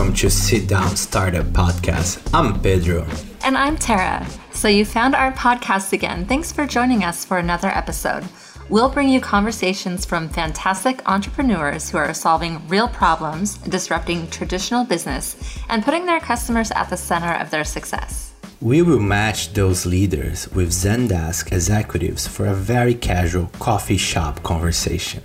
welcome 0.00 0.16
to 0.16 0.30
Sit 0.30 0.66
Down 0.66 0.96
Startup 0.96 1.44
Podcast. 1.44 2.26
I'm 2.32 2.58
Pedro. 2.62 3.06
And 3.44 3.54
I'm 3.54 3.76
Tara. 3.76 4.26
So 4.50 4.66
you 4.66 4.86
found 4.86 5.14
our 5.14 5.30
podcast 5.32 5.92
again. 5.92 6.24
Thanks 6.24 6.50
for 6.50 6.66
joining 6.66 7.04
us 7.04 7.22
for 7.26 7.36
another 7.36 7.68
episode. 7.68 8.24
We'll 8.70 8.88
bring 8.88 9.10
you 9.10 9.20
conversations 9.20 10.06
from 10.06 10.30
fantastic 10.30 11.06
entrepreneurs 11.06 11.90
who 11.90 11.98
are 11.98 12.14
solving 12.14 12.66
real 12.66 12.88
problems, 12.88 13.58
disrupting 13.58 14.30
traditional 14.30 14.84
business, 14.84 15.36
and 15.68 15.84
putting 15.84 16.06
their 16.06 16.20
customers 16.20 16.70
at 16.70 16.88
the 16.88 16.96
center 16.96 17.34
of 17.34 17.50
their 17.50 17.64
success. 17.64 18.32
We 18.62 18.80
will 18.80 19.00
match 19.00 19.52
those 19.52 19.84
leaders 19.84 20.48
with 20.52 20.70
Zendesk 20.70 21.52
executives 21.52 22.26
for 22.26 22.46
a 22.46 22.54
very 22.54 22.94
casual 22.94 23.50
coffee 23.58 23.98
shop 23.98 24.42
conversation 24.44 25.22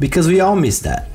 because 0.00 0.26
we 0.26 0.40
all 0.40 0.56
miss 0.56 0.80
that. 0.80 1.10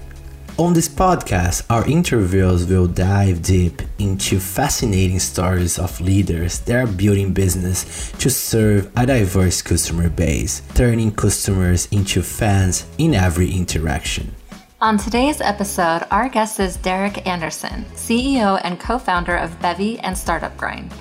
On 0.59 0.73
this 0.73 0.89
podcast, 0.89 1.63
our 1.69 1.87
interviews 1.87 2.67
will 2.67 2.85
dive 2.85 3.41
deep 3.41 3.81
into 3.99 4.39
fascinating 4.39 5.17
stories 5.17 5.79
of 5.79 5.99
leaders 6.01 6.59
that 6.59 6.75
are 6.75 6.87
building 6.87 7.33
business 7.33 8.11
to 8.19 8.29
serve 8.29 8.91
a 8.95 9.05
diverse 9.05 9.61
customer 9.61 10.09
base, 10.09 10.61
turning 10.75 11.11
customers 11.11 11.87
into 11.87 12.21
fans 12.21 12.85
in 12.97 13.15
every 13.15 13.49
interaction. 13.49 14.35
On 14.81 14.97
today's 14.97 15.41
episode, 15.41 16.05
our 16.11 16.27
guest 16.27 16.59
is 16.59 16.75
Derek 16.75 17.25
Anderson, 17.25 17.85
CEO 17.95 18.59
and 18.63 18.79
co 18.79 18.99
founder 18.99 19.37
of 19.37 19.59
Bevy 19.61 19.99
and 19.99 20.15
Startup 20.17 20.55
Grind. 20.57 20.93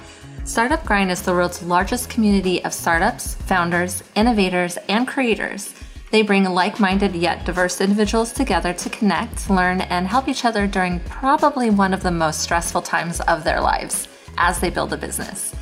Startup 0.44 0.84
Grind 0.84 1.10
is 1.10 1.22
the 1.22 1.32
world's 1.32 1.62
largest 1.62 2.08
community 2.08 2.64
of 2.64 2.72
startups, 2.72 3.34
founders, 3.34 4.02
innovators, 4.14 4.78
and 4.88 5.06
creators 5.06 5.74
they 6.10 6.22
bring 6.22 6.44
like 6.44 6.80
minded 6.80 7.14
yet 7.14 7.44
diverse 7.44 7.80
individuals 7.80 8.32
together 8.32 8.72
to 8.72 8.90
connect, 8.90 9.48
learn, 9.48 9.80
and 9.82 10.06
help 10.06 10.28
each 10.28 10.44
other 10.44 10.66
during 10.66 11.00
probably 11.00 11.70
one 11.70 11.94
of 11.94 12.02
the 12.02 12.10
most 12.10 12.40
stressful 12.40 12.82
times 12.82 13.20
of 13.22 13.44
their 13.44 13.60
lives 13.60 14.08
as 14.38 14.58
they 14.58 14.70
build 14.70 14.92
a 14.92 14.96
business. 14.96 15.54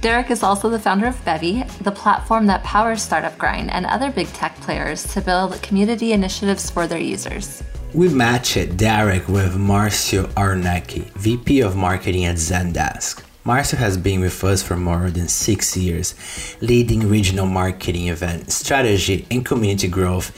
Derek 0.00 0.30
is 0.32 0.42
also 0.42 0.68
the 0.68 0.80
founder 0.80 1.06
of 1.06 1.24
Bevy, 1.24 1.62
the 1.82 1.92
platform 1.92 2.46
that 2.46 2.64
powers 2.64 3.00
Startup 3.00 3.38
Grind 3.38 3.70
and 3.70 3.86
other 3.86 4.10
big 4.10 4.26
tech 4.28 4.56
players 4.56 5.04
to 5.12 5.20
build 5.20 5.62
community 5.62 6.12
initiatives 6.12 6.68
for 6.68 6.88
their 6.88 6.98
users. 6.98 7.62
We 7.94 8.08
matched 8.08 8.76
Derek 8.76 9.28
with 9.28 9.54
Marcio 9.54 10.24
Arnecki, 10.34 11.04
VP 11.12 11.60
of 11.60 11.76
Marketing 11.76 12.24
at 12.24 12.36
Zendesk. 12.36 13.22
Marcio 13.44 13.76
has 13.76 13.96
been 13.96 14.20
with 14.20 14.44
us 14.44 14.62
for 14.62 14.76
more 14.76 15.10
than 15.10 15.26
six 15.26 15.76
years, 15.76 16.14
leading 16.60 17.08
regional 17.08 17.44
marketing 17.46 18.06
event 18.06 18.52
strategy 18.52 19.26
and 19.32 19.44
community 19.44 19.88
growth 19.88 20.30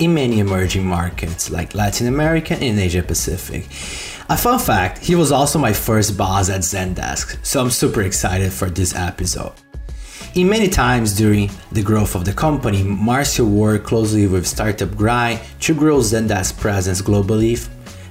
in 0.00 0.12
many 0.12 0.40
emerging 0.40 0.84
markets 0.84 1.50
like 1.50 1.76
Latin 1.76 2.08
America 2.08 2.54
and 2.54 2.80
Asia 2.80 3.02
Pacific. 3.02 3.64
A 4.28 4.36
fun 4.36 4.58
fact 4.58 4.98
he 4.98 5.14
was 5.14 5.30
also 5.30 5.56
my 5.60 5.72
first 5.72 6.18
boss 6.18 6.50
at 6.50 6.62
Zendesk, 6.62 7.46
so 7.46 7.60
I'm 7.60 7.70
super 7.70 8.02
excited 8.02 8.52
for 8.52 8.68
this 8.68 8.92
episode. 8.92 9.52
In 10.34 10.48
many 10.48 10.68
times 10.68 11.16
during 11.16 11.50
the 11.70 11.82
growth 11.82 12.16
of 12.16 12.24
the 12.24 12.32
company, 12.32 12.82
Marcio 12.82 13.48
worked 13.48 13.86
closely 13.86 14.26
with 14.26 14.48
Startup 14.48 14.90
Grind 14.96 15.40
to 15.60 15.74
grow 15.74 15.98
Zendesk's 15.98 16.52
presence 16.52 17.00
globally 17.02 17.56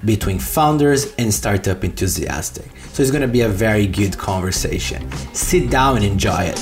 between 0.05 0.39
founders 0.39 1.13
and 1.15 1.33
startup 1.33 1.83
enthusiasts. 1.83 2.59
So 2.93 3.03
it's 3.03 3.11
going 3.11 3.21
to 3.21 3.27
be 3.27 3.41
a 3.41 3.49
very 3.49 3.87
good 3.87 4.17
conversation. 4.17 5.11
Sit 5.33 5.69
down 5.69 5.97
and 5.97 6.05
enjoy 6.05 6.51
it. 6.53 6.59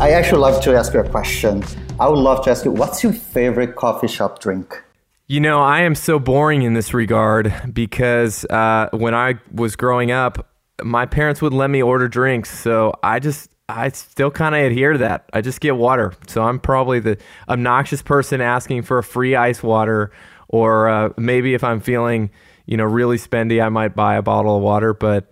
I 0.00 0.12
actually 0.12 0.40
love 0.40 0.62
to 0.64 0.74
ask 0.74 0.94
you 0.94 1.00
a 1.00 1.08
question. 1.08 1.62
I 2.00 2.08
would 2.08 2.18
love 2.18 2.42
to 2.44 2.50
ask 2.50 2.64
you, 2.64 2.70
what's 2.70 3.02
your 3.02 3.12
favorite 3.12 3.76
coffee 3.76 4.08
shop 4.08 4.40
drink? 4.40 4.82
You 5.28 5.38
know, 5.38 5.60
I 5.60 5.82
am 5.82 5.94
so 5.94 6.18
boring 6.18 6.62
in 6.62 6.72
this 6.72 6.92
regard 6.92 7.54
because 7.72 8.44
uh, 8.46 8.88
when 8.92 9.14
I 9.14 9.34
was 9.52 9.76
growing 9.76 10.10
up, 10.10 10.48
my 10.82 11.06
parents 11.06 11.40
would 11.42 11.52
let 11.52 11.70
me 11.70 11.82
order 11.82 12.08
drinks. 12.08 12.50
So 12.58 12.94
I 13.02 13.20
just 13.20 13.50
I 13.76 13.88
still 13.90 14.30
kind 14.30 14.54
of 14.54 14.62
adhere 14.62 14.92
to 14.92 14.98
that. 14.98 15.28
I 15.32 15.40
just 15.40 15.60
get 15.60 15.76
water. 15.76 16.12
So 16.26 16.42
I'm 16.42 16.58
probably 16.58 17.00
the 17.00 17.18
obnoxious 17.48 18.02
person 18.02 18.40
asking 18.40 18.82
for 18.82 18.98
a 18.98 19.02
free 19.02 19.36
ice 19.36 19.62
water, 19.62 20.10
or 20.48 20.88
uh, 20.88 21.10
maybe 21.16 21.54
if 21.54 21.64
I'm 21.64 21.80
feeling, 21.80 22.30
you 22.66 22.76
know, 22.76 22.84
really 22.84 23.16
spendy, 23.16 23.62
I 23.64 23.68
might 23.68 23.94
buy 23.94 24.16
a 24.16 24.22
bottle 24.22 24.56
of 24.56 24.62
water. 24.62 24.94
But 24.94 25.30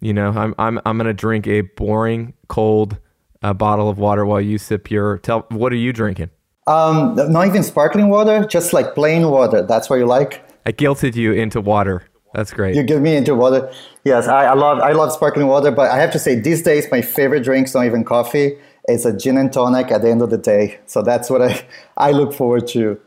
you 0.00 0.12
know, 0.12 0.30
I'm 0.30 0.54
I'm 0.58 0.80
I'm 0.86 0.96
gonna 0.96 1.12
drink 1.12 1.46
a 1.46 1.62
boring 1.62 2.34
cold 2.48 2.98
uh, 3.42 3.52
bottle 3.52 3.88
of 3.88 3.98
water 3.98 4.24
while 4.24 4.40
you 4.40 4.58
sip 4.58 4.90
your. 4.90 5.18
Tell 5.18 5.46
what 5.50 5.72
are 5.72 5.76
you 5.76 5.92
drinking? 5.92 6.30
Um, 6.66 7.16
not 7.16 7.46
even 7.46 7.62
sparkling 7.62 8.08
water, 8.08 8.44
just 8.44 8.72
like 8.72 8.94
plain 8.94 9.28
water. 9.28 9.62
That's 9.62 9.90
what 9.90 9.96
you 9.96 10.06
like. 10.06 10.44
I 10.66 10.72
guilted 10.72 11.16
you 11.16 11.32
into 11.32 11.60
water. 11.60 12.04
That's 12.32 12.52
great. 12.52 12.76
You 12.76 12.82
give 12.82 13.02
me 13.02 13.16
into 13.16 13.34
water. 13.34 13.72
Yes, 14.04 14.28
I, 14.28 14.46
I, 14.46 14.54
love 14.54 14.78
I 14.78 14.92
love 14.92 15.12
sparkling 15.12 15.48
water, 15.48 15.70
but 15.70 15.90
I 15.90 15.98
have 15.98 16.12
to 16.12 16.18
say 16.18 16.36
these 16.36 16.62
days 16.62 16.86
my 16.90 17.02
favorite 17.02 17.42
drink's 17.42 17.74
not 17.74 17.86
even 17.86 18.04
coffee. 18.04 18.56
It's 18.84 19.04
a 19.04 19.16
gin 19.16 19.36
and 19.36 19.52
tonic 19.52 19.90
at 19.90 20.02
the 20.02 20.10
end 20.10 20.22
of 20.22 20.30
the 20.30 20.38
day. 20.38 20.78
So 20.86 21.02
that's 21.02 21.28
what 21.28 21.42
I, 21.42 21.64
I 21.96 22.12
look 22.12 22.32
forward 22.32 22.68
to. 22.68 23.00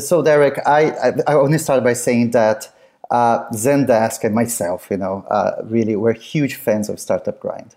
So 0.00 0.22
Derek, 0.22 0.58
I, 0.66 0.90
I, 0.90 1.12
I 1.26 1.34
want 1.36 1.52
to 1.52 1.58
start 1.58 1.82
by 1.82 1.94
saying 1.94 2.32
that 2.32 2.72
uh, 3.10 3.48
Zendesk 3.50 4.22
and 4.24 4.34
myself, 4.34 4.88
you 4.90 4.96
know, 4.96 5.24
uh, 5.30 5.62
really 5.64 5.96
we're 5.96 6.12
huge 6.12 6.54
fans 6.54 6.88
of 6.88 7.00
Startup 7.00 7.38
Grind. 7.40 7.74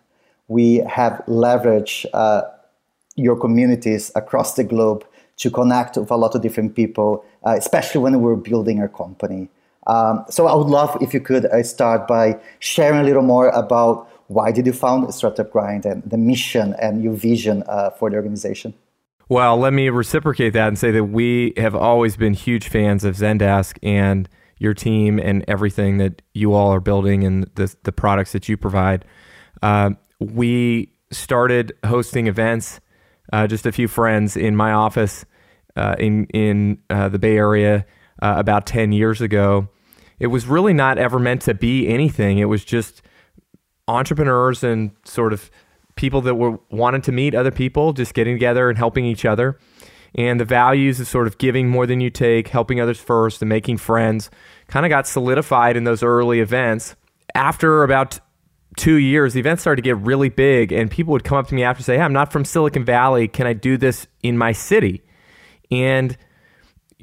We 0.48 0.78
have 0.80 1.24
leveraged 1.28 2.06
uh, 2.14 2.44
your 3.16 3.38
communities 3.38 4.12
across 4.16 4.56
the 4.56 4.64
globe 4.64 5.06
to 5.38 5.50
connect 5.50 5.98
with 5.98 6.12
a 6.12 6.16
lot 6.16 6.36
of 6.36 6.42
different 6.42 6.76
people, 6.76 7.24
uh, 7.46 7.56
especially 7.58 8.02
when 8.02 8.20
we're 8.22 8.36
building 8.36 8.80
our 8.80 8.90
company. 8.90 9.50
Um, 9.88 10.26
so 10.30 10.48
I 10.48 10.56
would 10.56 10.68
love 10.68 10.98
if 11.02 11.14
you 11.14 11.20
could 11.20 11.46
uh, 11.46 11.64
start 11.64 12.08
by 12.08 12.40
sharing 12.60 13.00
a 13.00 13.04
little 13.04 13.24
more 13.24 13.50
about 13.50 14.08
why 14.28 14.52
did 14.52 14.66
you 14.66 14.74
found 14.74 15.14
Startup 15.14 15.52
Grind 15.52 15.86
and 15.86 16.04
the 16.04 16.18
mission 16.18 16.74
and 16.82 17.04
your 17.04 17.14
vision 17.14 17.64
uh, 17.68 17.90
for 17.92 18.10
the 18.10 18.16
organization. 18.16 18.74
Well, 19.28 19.58
let 19.58 19.74
me 19.74 19.90
reciprocate 19.90 20.54
that 20.54 20.68
and 20.68 20.78
say 20.78 20.92
that 20.92 21.06
we 21.06 21.54
have 21.58 21.76
always 21.76 22.16
been 22.18 22.34
huge 22.34 22.68
fans 22.68 23.04
of 23.04 23.16
Zendesk 23.16 23.78
and 23.82 24.30
your 24.58 24.74
team 24.74 25.20
and 25.20 25.44
everything 25.48 25.98
that 25.98 26.22
you 26.34 26.54
all 26.54 26.72
are 26.72 26.80
building 26.80 27.24
and 27.24 27.50
the, 27.56 27.74
the 27.84 27.92
products 27.92 28.32
that 28.34 28.48
you 28.48 28.58
provide. 28.58 29.06
Uh, 29.62 29.92
we 30.20 30.94
started 31.12 31.74
hosting 31.86 32.28
events, 32.28 32.80
uh, 33.34 33.48
just 33.48 33.66
a 33.66 33.72
few 33.72 33.88
friends 33.88 34.38
in 34.38 34.56
my 34.56 34.72
office 34.72 35.26
uh, 35.76 35.96
in 35.98 36.26
in 36.28 36.78
uh, 36.90 37.10
the 37.10 37.20
Bay 37.20 37.38
Area 37.38 37.86
uh, 38.22 38.36
about 38.38 38.66
10 38.66 38.92
years 38.92 39.22
ago, 39.22 39.68
it 40.20 40.28
was 40.28 40.46
really 40.46 40.74
not 40.74 40.98
ever 40.98 41.20
meant 41.20 41.42
to 41.44 41.54
be 41.54 41.88
anything. 41.88 42.38
It 42.38 42.46
was 42.46 42.64
just 42.64 43.02
entrepreneurs 43.88 44.64
and 44.64 44.92
sort 45.04 45.34
of 45.34 45.50
people 45.96 46.22
that 46.22 46.36
were 46.36 46.60
wanted 46.70 47.04
to 47.04 47.12
meet 47.12 47.36
other 47.36 47.52
people, 47.52 47.94
just 47.94 48.14
getting 48.14 48.36
together 48.36 48.70
and 48.70 48.78
helping 48.78 49.06
each 49.06 49.26
other. 49.26 49.58
And 50.14 50.40
the 50.40 50.46
values 50.46 51.00
of 51.00 51.08
sort 51.08 51.28
of 51.28 51.38
giving 51.38 51.70
more 51.70 51.88
than 51.88 52.02
you 52.02 52.10
take, 52.10 52.50
helping 52.50 52.82
others 52.82 53.00
first, 53.00 53.42
and 53.42 53.50
making 53.50 53.78
friends 53.78 54.30
kind 54.68 54.86
of 54.86 54.90
got 54.90 55.08
solidified 55.08 55.78
in 55.78 55.86
those 55.86 56.04
early 56.04 56.40
events. 56.40 56.96
After 57.34 57.84
about 57.84 58.20
two 58.78 58.96
years, 58.96 59.34
the 59.34 59.40
events 59.40 59.62
started 59.62 59.82
to 59.82 59.88
get 59.88 59.98
really 59.98 60.30
big, 60.30 60.72
and 60.72 60.92
people 60.92 61.12
would 61.14 61.24
come 61.24 61.38
up 61.38 61.48
to 61.48 61.56
me 61.56 61.64
after 61.64 61.82
say, 61.84 61.96
hey, 61.96 62.04
I'm 62.04 62.14
not 62.14 62.32
from 62.32 62.46
Silicon 62.46 62.84
Valley. 62.84 63.28
Can 63.28 63.48
I 63.48 63.54
do 63.54 63.78
this 63.78 64.08
in 64.22 64.38
my 64.38 64.52
city? 64.52 65.02
And 65.70 66.18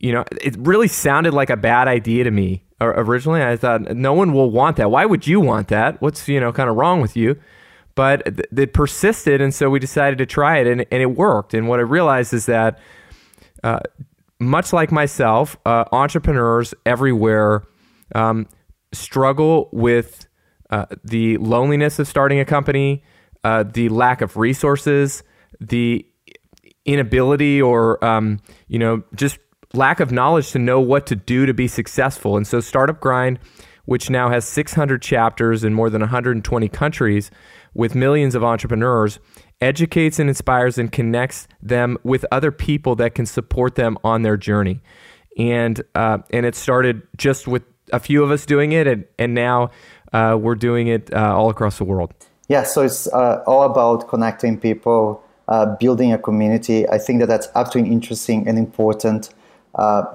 you 0.01 0.13
know, 0.13 0.25
it 0.41 0.57
really 0.59 0.89
sounded 0.89 1.35
like 1.35 1.51
a 1.51 1.57
bad 1.57 1.89
idea 1.89 2.25
to 2.25 2.31
me 2.31 2.65
originally. 2.81 3.43
I 3.43 3.57
thought 3.57 3.97
no 3.97 4.13
one 4.13 4.33
will 4.33 4.51
want 4.51 4.77
that. 4.77 4.91
Why 4.91 5.05
would 5.05 5.27
you 5.27 5.41
want 5.41 5.69
that? 5.69 6.01
What's 6.01 6.29
you 6.29 6.41
know 6.41 6.53
kind 6.53 6.71
of 6.71 6.77
wrong 6.77 7.01
with 7.01 7.17
you? 7.17 7.39
But 7.95 8.25
th- 8.25 8.49
it 8.57 8.73
persisted, 8.75 9.41
and 9.41 9.53
so 9.53 9.71
we 9.71 9.81
decided 9.81 10.19
to 10.19 10.27
try 10.27 10.59
it, 10.59 10.67
and, 10.69 10.87
and 10.93 11.03
it 11.03 11.17
worked. 11.17 11.53
And 11.53 11.67
what 11.67 11.81
I 11.81 11.83
realized 11.83 12.33
is 12.33 12.47
that, 12.47 12.79
uh, 13.65 13.81
much 14.39 14.73
like 14.73 14.93
myself, 14.93 15.57
uh, 15.67 15.85
entrepreneurs 15.91 16.75
everywhere 16.87 17.65
um, 18.15 18.47
struggle 18.93 19.69
with 19.73 20.29
uh, 20.71 20.87
the 21.03 21.39
loneliness 21.39 21.99
of 21.99 22.07
starting 22.07 22.39
a 22.39 22.45
company, 22.45 23.03
uh, 23.43 23.65
the 23.65 23.89
lack 23.89 24.21
of 24.21 24.37
resources, 24.37 25.25
the 25.61 26.07
inability, 26.85 27.61
or 27.61 28.03
um, 28.05 28.41
you 28.69 28.79
know 28.79 29.03
just 29.17 29.39
lack 29.75 30.01
of 30.01 30.13
knowledge 30.13 30.53
to 30.53 30.59
know 30.59 30.81
what 30.81 31.07
to 31.07 31.17
do 31.17 31.47
to 31.47 31.55
be 31.55 31.69
successful. 31.69 32.37
And 32.37 32.47
so, 32.47 32.61
Startup 32.61 32.99
Grind, 32.99 33.39
which 33.85 34.11
now 34.11 34.31
has 34.31 34.45
600 34.47 35.03
chapters 35.03 35.65
in 35.65 35.75
more 35.75 35.91
than 35.91 36.01
120 36.01 36.69
countries 36.69 37.31
with 37.75 37.95
millions 37.95 38.35
of 38.35 38.45
entrepreneurs, 38.45 39.19
educates 39.61 40.19
and 40.19 40.29
inspires 40.29 40.79
and 40.79 40.91
connects 40.93 41.49
them 41.63 41.99
with 42.03 42.25
other 42.31 42.53
people 42.53 42.95
that 42.97 43.15
can 43.15 43.27
support 43.27 43.75
them 43.75 43.99
on 44.05 44.23
their 44.23 44.37
journey. 44.37 44.81
And 45.39 45.81
uh, 45.95 46.19
and 46.33 46.45
it 46.45 46.55
started 46.55 47.03
just 47.17 47.47
with 47.47 47.63
a 47.93 48.01
few 48.01 48.23
of 48.25 48.31
us 48.31 48.45
doing 48.45 48.73
it, 48.73 48.87
and 48.87 49.05
and 49.19 49.35
now 49.35 49.71
uh, 50.13 50.37
we're 50.41 50.57
doing 50.57 50.89
it 50.89 51.13
uh, 51.15 51.37
all 51.37 51.49
across 51.49 51.79
the 51.79 51.85
world. 51.85 52.13
Yeah, 52.49 52.65
so 52.65 52.83
it's 52.83 53.07
uh, 53.09 53.43
all 53.47 53.63
about 53.63 54.09
connecting 54.09 54.59
people 54.59 55.23
uh, 55.49 55.77
building 55.77 56.13
a 56.13 56.19
community. 56.19 56.89
I 56.89 56.99
think 56.99 57.21
that 57.21 57.27
that's 57.27 57.49
absolutely 57.55 57.93
interesting 57.93 58.49
and 58.49 58.59
important 58.59 59.31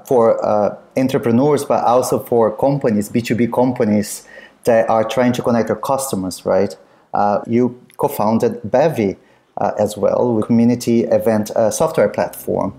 for 0.06 0.44
uh, 0.46 0.78
entrepreneurs, 0.98 1.66
but 1.66 1.84
also 1.84 2.20
for 2.20 2.56
companies, 2.56 3.10
B2B 3.10 3.52
companies 3.54 4.28
that 4.66 4.90
are 4.90 5.04
trying 5.04 5.34
to 5.34 5.42
connect 5.42 5.68
their 5.68 5.76
customers, 5.76 6.46
right? 6.46 6.76
Uh, 7.14 7.42
you 7.48 7.80
co 7.98 8.08
founded 8.08 8.60
Bevy 8.64 9.18
uh, 9.58 9.72
as 9.80 9.98
well, 9.98 10.40
a 10.40 10.44
community 10.46 11.02
event 11.04 11.52
uh, 11.52 11.70
software 11.70 12.10
platform. 12.10 12.74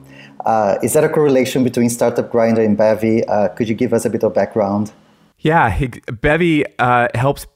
is 0.83 0.93
that 0.93 1.05
a 1.05 1.09
correlation 1.09 1.63
between 1.65 1.89
Startup 1.89 2.31
Grinder 2.31 2.63
and 2.63 2.77
Bevy? 2.77 3.23
could 3.57 3.69
you 3.69 3.75
give 3.75 3.93
us 3.93 4.05
a 4.05 4.11
bit 4.11 4.25
of 4.25 4.35
background? 4.35 4.93
Yeah, 5.39 5.79
Bevy 6.21 6.65
helps 6.79 7.47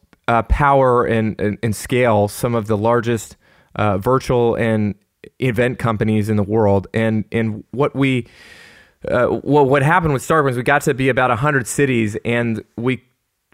power 0.49 1.05
and, 1.05 1.41
and, 1.41 1.59
and 1.63 1.75
scale 1.75 2.29
some 2.29 2.55
of 2.55 2.67
the 2.67 2.77
largest 2.77 3.37
uh, 3.79 3.99
virtual 3.99 4.55
and 4.57 4.95
event 5.39 5.79
companies 5.79 6.29
in 6.29 6.37
the 6.37 6.43
world. 6.43 6.87
And 6.93 7.25
and 7.33 7.65
what 7.71 7.95
we 7.95 8.27
uh, 9.07 9.41
well, 9.43 9.65
what 9.65 9.83
happened 9.83 10.13
with 10.13 10.23
Starbucks, 10.23 10.57
we 10.57 10.63
got 10.63 10.83
to 10.83 10.95
be 10.95 11.09
about 11.09 11.31
100 11.31 11.67
cities 11.67 12.17
and 12.25 12.65
we 12.77 13.03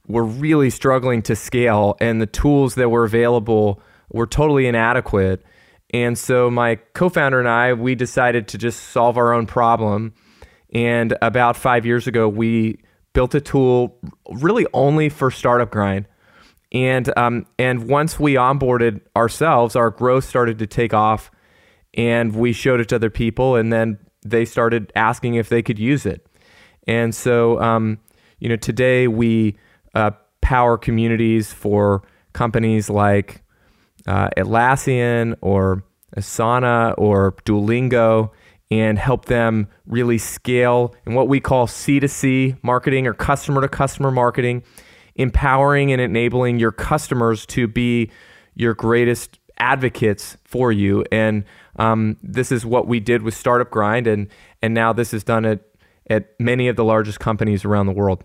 were 0.07 0.25
really 0.25 0.71
struggling 0.71 1.23
to 1.23 1.35
scale, 1.35 1.97
and 1.99 2.21
the 2.21 2.27
tools 2.27 2.75
that 2.75 2.91
were 2.91 3.05
available 3.05 3.81
were 4.13 4.27
totally 4.27 4.67
inadequate. 4.67 5.43
And 5.95 6.19
so 6.19 6.51
my 6.51 6.77
co 6.93 7.09
founder 7.09 7.39
and 7.39 7.49
I, 7.49 7.73
we 7.73 7.95
decided 7.95 8.49
to 8.49 8.59
just 8.59 8.91
solve 8.91 9.17
our 9.17 9.33
own 9.33 9.47
problem. 9.47 10.13
And 10.75 11.17
about 11.23 11.57
five 11.57 11.87
years 11.87 12.07
ago, 12.07 12.29
we 12.29 12.81
built 13.15 13.35
a 13.35 13.41
tool 13.41 13.97
really 14.31 14.67
only 14.75 15.09
for 15.09 15.31
Startup 15.31 15.71
Grind 15.71 16.07
and 16.75 17.17
um, 17.17 17.47
and 17.57 17.89
once 17.89 18.19
we 18.19 18.35
onboarded 18.35 19.01
ourselves, 19.17 19.77
our 19.77 19.91
growth 19.91 20.25
started 20.25 20.59
to 20.59 20.67
take 20.67 20.93
off, 20.93 21.31
and 21.95 22.35
we 22.35 22.53
showed 22.53 22.81
it 22.81 22.89
to 22.89 22.97
other 22.97 23.11
people, 23.11 23.55
and 23.55 23.73
then 23.73 23.99
they 24.25 24.45
started 24.45 24.93
asking 24.97 25.35
if 25.35 25.49
they 25.49 25.63
could 25.63 25.79
use 25.79 26.07
it. 26.07 26.27
And 26.87 27.15
so, 27.15 27.61
um, 27.61 27.99
you 28.39 28.49
know, 28.49 28.57
today 28.57 29.09
we 29.09 29.57
uh, 29.95 30.13
power 30.41 30.77
communities 30.77 31.53
for 31.53 32.03
companies 32.33 32.91
like 32.91 33.43
uh, 34.07 34.29
Atlassian 34.37 35.37
or 35.41 35.85
Asana 36.17 36.95
or 36.99 37.33
Duolingo 37.45 38.31
and 38.71 38.99
help 38.99 39.27
them 39.27 39.69
really 39.87 40.19
scale 40.19 40.95
in 41.07 41.15
what 41.15 41.29
we 41.29 41.41
call 41.41 41.67
C2C 41.67 42.59
marketing 42.63 43.07
or 43.07 43.15
customer 43.15 43.61
to 43.61 43.69
customer 43.69 44.11
marketing 44.11 44.63
empowering 45.17 45.93
and 45.93 46.01
enabling 46.01 46.59
your 46.59 46.73
customers 46.73 47.47
to 47.47 47.69
be 47.69 48.11
your 48.55 48.75
greatest 48.75 49.39
advocates 49.59 50.37
for 50.45 50.73
you. 50.73 51.05
And 51.11 51.45
um, 51.77 52.17
this 52.23 52.53
is 52.53 52.65
what 52.65 52.87
we 52.87 53.01
did 53.01 53.23
with 53.23 53.35
Startup 53.35 53.71
Grind, 53.71 54.07
and 54.07 54.29
and 54.63 54.75
now 54.75 54.93
this 54.93 55.13
is 55.13 55.25
done 55.25 55.45
at 55.45 55.61
at 56.09 56.39
many 56.39 56.69
of 56.69 56.77
the 56.77 56.85
largest 56.85 57.21
companies 57.21 57.65
around 57.65 57.87
the 57.87 57.93
world. 57.93 58.25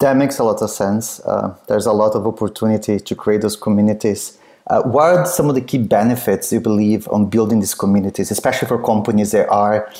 That 0.00 0.16
makes 0.16 0.38
a 0.38 0.44
lot 0.44 0.60
of 0.60 0.70
sense. 0.70 1.20
Uh, 1.20 1.56
there's 1.68 1.86
a 1.86 1.92
lot 1.92 2.14
of 2.14 2.26
opportunity 2.26 2.98
to 2.98 3.14
create 3.14 3.40
those 3.40 3.56
communities. 3.56 4.38
Uh, 4.66 4.82
what 4.82 5.04
are 5.04 5.26
some 5.26 5.48
of 5.48 5.54
the 5.54 5.60
key 5.60 5.78
benefits 5.78 6.52
you 6.52 6.60
believe 6.60 7.06
on 7.08 7.26
building 7.26 7.60
these 7.60 7.74
communities, 7.74 8.30
especially 8.30 8.66
for 8.66 8.82
companies 8.82 9.30
that 9.32 9.48
are 9.50 9.90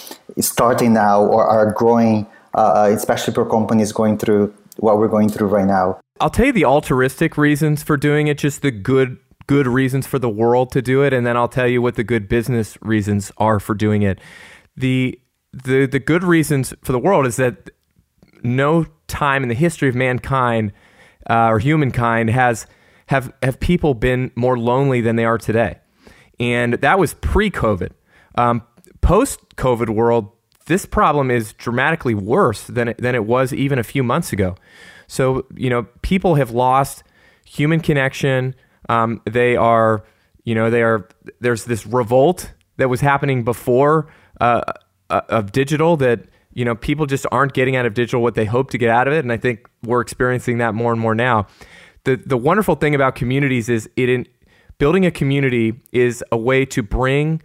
starting 0.40 0.94
now 0.94 1.22
or 1.22 1.46
are 1.46 1.72
growing, 1.72 2.26
uh, 2.54 2.90
especially 2.92 3.34
for 3.34 3.48
companies 3.48 3.92
going 3.92 4.16
through 4.16 4.52
what 4.78 4.98
we're 4.98 5.08
going 5.08 5.28
through 5.28 5.48
right 5.48 5.66
now? 5.66 6.00
I'll 6.20 6.30
tell 6.30 6.46
you 6.46 6.52
the 6.52 6.64
altruistic 6.64 7.36
reasons 7.36 7.82
for 7.82 7.96
doing 7.96 8.28
it, 8.28 8.38
just 8.38 8.62
the 8.62 8.70
good 8.70 9.18
good 9.46 9.66
reasons 9.66 10.06
for 10.06 10.18
the 10.18 10.28
world 10.28 10.72
to 10.72 10.82
do 10.82 11.02
it, 11.02 11.12
and 11.12 11.26
then 11.26 11.36
I'll 11.36 11.48
tell 11.48 11.68
you 11.68 11.82
what 11.82 11.94
the 11.94 12.04
good 12.04 12.28
business 12.28 12.78
reasons 12.82 13.32
are 13.36 13.60
for 13.60 13.74
doing 13.74 14.02
it. 14.02 14.18
The 14.76 15.18
the 15.52 15.86
the 15.86 16.00
good 16.00 16.24
reasons 16.24 16.74
for 16.82 16.92
the 16.92 16.98
world 16.98 17.26
is 17.26 17.36
that 17.36 17.70
no 18.42 18.86
time 19.06 19.42
in 19.42 19.48
the 19.48 19.54
history 19.54 19.88
of 19.88 19.94
mankind 19.94 20.72
uh, 21.30 21.48
or 21.48 21.58
humankind 21.58 22.30
has 22.30 22.66
have 23.06 23.32
have 23.42 23.58
people 23.60 23.94
been 23.94 24.30
more 24.34 24.58
lonely 24.58 25.00
than 25.00 25.16
they 25.16 25.24
are 25.24 25.38
today, 25.38 25.78
and 26.40 26.74
that 26.74 26.98
was 26.98 27.14
pre-COVID. 27.14 27.90
Um, 28.36 28.62
Post-COVID 29.00 29.90
world, 29.90 30.30
this 30.64 30.86
problem 30.86 31.30
is 31.30 31.52
dramatically 31.52 32.14
worse 32.14 32.64
than 32.64 32.88
it, 32.88 32.96
than 32.96 33.14
it 33.14 33.26
was 33.26 33.52
even 33.52 33.78
a 33.78 33.82
few 33.82 34.02
months 34.02 34.32
ago. 34.32 34.56
So, 35.06 35.44
you 35.54 35.68
know, 35.68 35.82
people 36.00 36.36
have 36.36 36.52
lost 36.52 37.02
human 37.44 37.80
connection. 37.80 38.54
Um, 38.88 39.20
they 39.24 39.56
are, 39.56 40.04
you 40.44 40.54
know, 40.54 40.70
they 40.70 40.82
are, 40.82 41.08
there's 41.40 41.64
this 41.64 41.86
revolt 41.86 42.52
that 42.76 42.88
was 42.88 43.00
happening 43.00 43.44
before 43.44 44.08
uh, 44.40 44.62
uh, 45.10 45.20
of 45.28 45.52
digital 45.52 45.96
that, 45.98 46.26
you 46.52 46.64
know, 46.64 46.74
people 46.74 47.06
just 47.06 47.26
aren't 47.32 47.54
getting 47.54 47.76
out 47.76 47.86
of 47.86 47.94
digital 47.94 48.22
what 48.22 48.34
they 48.34 48.44
hope 48.44 48.70
to 48.70 48.78
get 48.78 48.90
out 48.90 49.08
of 49.08 49.14
it. 49.14 49.20
And 49.20 49.32
I 49.32 49.36
think 49.36 49.68
we're 49.82 50.00
experiencing 50.00 50.58
that 50.58 50.74
more 50.74 50.92
and 50.92 51.00
more 51.00 51.14
now. 51.14 51.46
The, 52.04 52.16
the 52.16 52.36
wonderful 52.36 52.74
thing 52.74 52.94
about 52.94 53.14
communities 53.14 53.68
is 53.68 53.88
it 53.96 54.08
in, 54.08 54.26
building 54.78 55.06
a 55.06 55.10
community 55.10 55.80
is 55.92 56.22
a 56.30 56.36
way 56.36 56.64
to 56.66 56.82
bring 56.82 57.42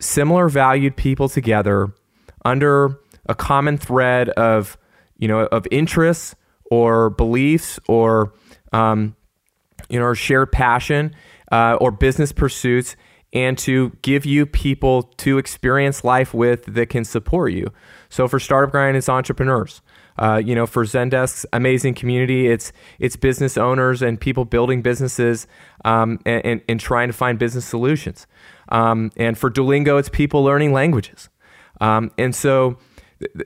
similar 0.00 0.48
valued 0.48 0.96
people 0.96 1.28
together 1.28 1.92
under 2.44 2.98
a 3.26 3.34
common 3.34 3.78
thread 3.78 4.28
of, 4.30 4.76
you 5.18 5.28
know, 5.28 5.46
of 5.46 5.66
interests, 5.70 6.34
or 6.70 7.10
beliefs 7.10 7.78
or 7.88 8.32
um, 8.72 9.14
you 9.88 9.98
know 9.98 10.06
or 10.06 10.14
shared 10.14 10.52
passion 10.52 11.14
uh, 11.52 11.76
or 11.80 11.90
business 11.90 12.32
pursuits 12.32 12.96
and 13.32 13.58
to 13.58 13.90
give 14.02 14.24
you 14.24 14.46
people 14.46 15.02
to 15.02 15.38
experience 15.38 16.04
life 16.04 16.32
with 16.32 16.64
that 16.66 16.88
can 16.88 17.04
support 17.04 17.52
you. 17.52 17.66
So 18.08 18.28
for 18.28 18.38
startup 18.38 18.70
grind 18.70 18.96
it's 18.96 19.08
entrepreneurs. 19.08 19.82
Uh, 20.16 20.40
you 20.44 20.54
know 20.54 20.64
for 20.64 20.84
zendesk's 20.84 21.44
amazing 21.52 21.94
community. 21.94 22.46
It's 22.46 22.72
it's 23.00 23.16
business 23.16 23.56
owners 23.56 24.00
and 24.00 24.20
people 24.20 24.44
building 24.44 24.80
businesses 24.80 25.48
um, 25.84 26.20
and, 26.24 26.44
and, 26.46 26.60
and, 26.68 26.78
trying 26.78 27.08
to 27.08 27.12
find 27.12 27.36
business 27.36 27.64
solutions. 27.64 28.28
Um, 28.68 29.10
and 29.16 29.36
for 29.36 29.50
duolingo 29.50 29.98
it's 29.98 30.08
people 30.08 30.44
learning 30.44 30.72
languages. 30.72 31.28
Um, 31.80 32.12
and 32.16 32.32
so 32.32 32.78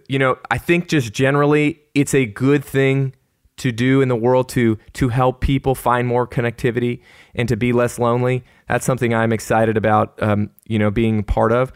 you 0.08 0.18
know, 0.18 0.38
I 0.50 0.58
think 0.58 0.88
just 0.88 1.12
generally 1.12 1.80
it's 1.94 2.14
a 2.14 2.26
good 2.26 2.64
thing 2.64 3.14
to 3.58 3.72
do 3.72 4.00
in 4.00 4.08
the 4.08 4.16
world 4.16 4.48
to 4.50 4.78
to 4.94 5.08
help 5.08 5.40
people 5.40 5.74
find 5.74 6.08
more 6.08 6.26
connectivity 6.26 7.00
and 7.34 7.48
to 7.48 7.56
be 7.56 7.72
less 7.72 7.98
lonely. 7.98 8.44
That's 8.68 8.84
something 8.84 9.14
I'm 9.14 9.32
excited 9.32 9.76
about. 9.76 10.20
Um, 10.22 10.50
you 10.66 10.78
know, 10.78 10.90
being 10.90 11.22
part 11.22 11.52
of. 11.52 11.72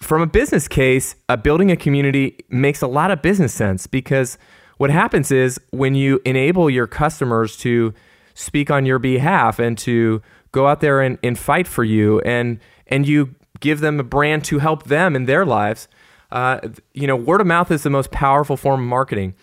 From 0.00 0.22
a 0.22 0.26
business 0.26 0.66
case, 0.66 1.14
uh, 1.28 1.36
building 1.36 1.70
a 1.70 1.76
community 1.76 2.38
makes 2.48 2.80
a 2.80 2.86
lot 2.86 3.10
of 3.10 3.20
business 3.20 3.52
sense 3.52 3.86
because 3.86 4.38
what 4.78 4.90
happens 4.90 5.30
is 5.30 5.60
when 5.70 5.94
you 5.94 6.20
enable 6.24 6.70
your 6.70 6.86
customers 6.86 7.56
to 7.58 7.92
speak 8.32 8.70
on 8.70 8.86
your 8.86 8.98
behalf 8.98 9.58
and 9.58 9.76
to 9.78 10.22
go 10.52 10.66
out 10.66 10.80
there 10.80 11.00
and, 11.02 11.18
and 11.22 11.38
fight 11.38 11.66
for 11.66 11.84
you 11.84 12.20
and 12.20 12.60
and 12.86 13.06
you 13.06 13.34
give 13.60 13.80
them 13.80 14.00
a 14.00 14.02
brand 14.02 14.44
to 14.44 14.58
help 14.58 14.84
them 14.84 15.14
in 15.14 15.26
their 15.26 15.44
lives 15.44 15.86
uh, 16.34 16.58
you 16.92 17.06
know, 17.06 17.14
word 17.14 17.40
of 17.40 17.46
mouth 17.46 17.70
is 17.70 17.84
the 17.84 17.90
most 17.90 18.10
powerful 18.10 18.56
form 18.56 18.80
of 18.80 18.86
marketing, 18.86 19.34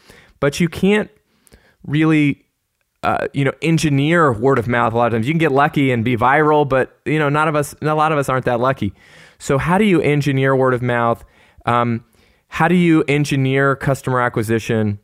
but 0.41 0.59
you 0.59 0.67
can't 0.67 1.09
really, 1.85 2.45
uh, 3.03 3.27
you 3.33 3.45
know, 3.45 3.53
engineer 3.61 4.31
word 4.31 4.59
of 4.59 4.67
mouth. 4.67 4.93
A 4.93 4.97
lot 4.97 5.07
of 5.07 5.13
times 5.13 5.27
you 5.27 5.33
can 5.33 5.39
get 5.39 5.51
lucky 5.51 5.91
and 5.91 6.03
be 6.03 6.15
viral, 6.15 6.67
but 6.67 6.99
you 7.05 7.19
know, 7.19 7.29
none 7.29 7.47
of 7.47 7.55
us, 7.55 7.75
a 7.81 7.95
lot 7.95 8.11
of 8.11 8.17
us 8.17 8.29
aren't 8.29 8.45
that 8.45 8.59
lucky. 8.59 8.93
So, 9.39 9.57
how 9.57 9.77
do 9.77 9.85
you 9.85 10.01
engineer 10.01 10.55
word 10.55 10.73
of 10.73 10.81
mouth? 10.81 11.23
Um, 11.65 12.05
how 12.47 12.67
do 12.67 12.75
you 12.75 13.03
engineer 13.07 13.75
customer 13.75 14.21
acquisition? 14.21 14.99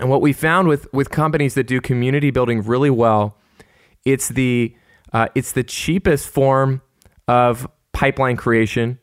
And 0.00 0.08
what 0.08 0.20
we 0.20 0.32
found 0.32 0.68
with 0.68 0.92
with 0.92 1.10
companies 1.10 1.54
that 1.54 1.66
do 1.66 1.80
community 1.80 2.30
building 2.30 2.62
really 2.62 2.90
well, 2.90 3.36
it's 4.04 4.28
the 4.28 4.74
uh, 5.12 5.28
it's 5.34 5.52
the 5.52 5.64
cheapest 5.64 6.28
form 6.28 6.82
of 7.28 7.68
pipeline 7.92 8.36
creation. 8.36 8.98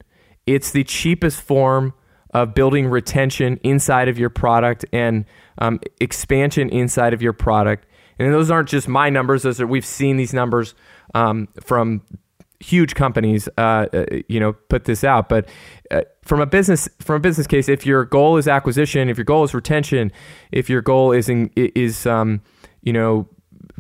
It's 0.46 0.72
the 0.72 0.84
cheapest 0.84 1.42
form 1.42 1.94
of 2.34 2.54
building 2.54 2.88
retention 2.88 3.60
inside 3.64 4.08
of 4.08 4.18
your 4.18 4.30
product 4.30 4.86
and 4.92 5.26
um, 5.58 5.80
expansion 6.00 6.70
inside 6.70 7.14
of 7.14 7.22
your 7.22 7.34
product. 7.34 7.86
And 8.20 8.34
those 8.34 8.52
aren't 8.52 8.70
just 8.70 8.88
my 8.88 9.10
numbers; 9.10 9.44
those 9.44 9.60
are 9.60 9.68
we've 9.68 9.86
seen 9.86 10.18
these 10.18 10.34
numbers 10.34 10.76
um, 11.14 11.48
from 11.62 12.02
huge 12.60 12.96
companies, 12.96 13.50
uh, 13.58 13.88
uh, 13.94 14.06
you 14.30 14.40
know, 14.40 14.54
put 14.54 14.86
this 14.86 15.04
out. 15.04 15.30
But 15.30 15.50
uh, 15.92 16.02
from 16.22 16.40
a 16.40 16.46
business 16.46 16.88
from 17.00 17.18
a 17.18 17.20
business 17.20 17.48
case, 17.48 17.68
if 17.68 17.86
your 17.86 18.06
goal 18.06 18.38
is 18.38 18.48
acquisition, 18.48 19.10
if 19.10 19.18
your 19.18 19.26
goal 19.26 19.44
is 19.44 19.54
retention, 19.54 20.12
if 20.52 20.70
your 20.70 20.82
goal 20.82 21.12
is 21.12 21.28
in, 21.28 21.50
is 21.56 22.06
um, 22.06 22.42
you 22.82 22.94
know 22.94 23.28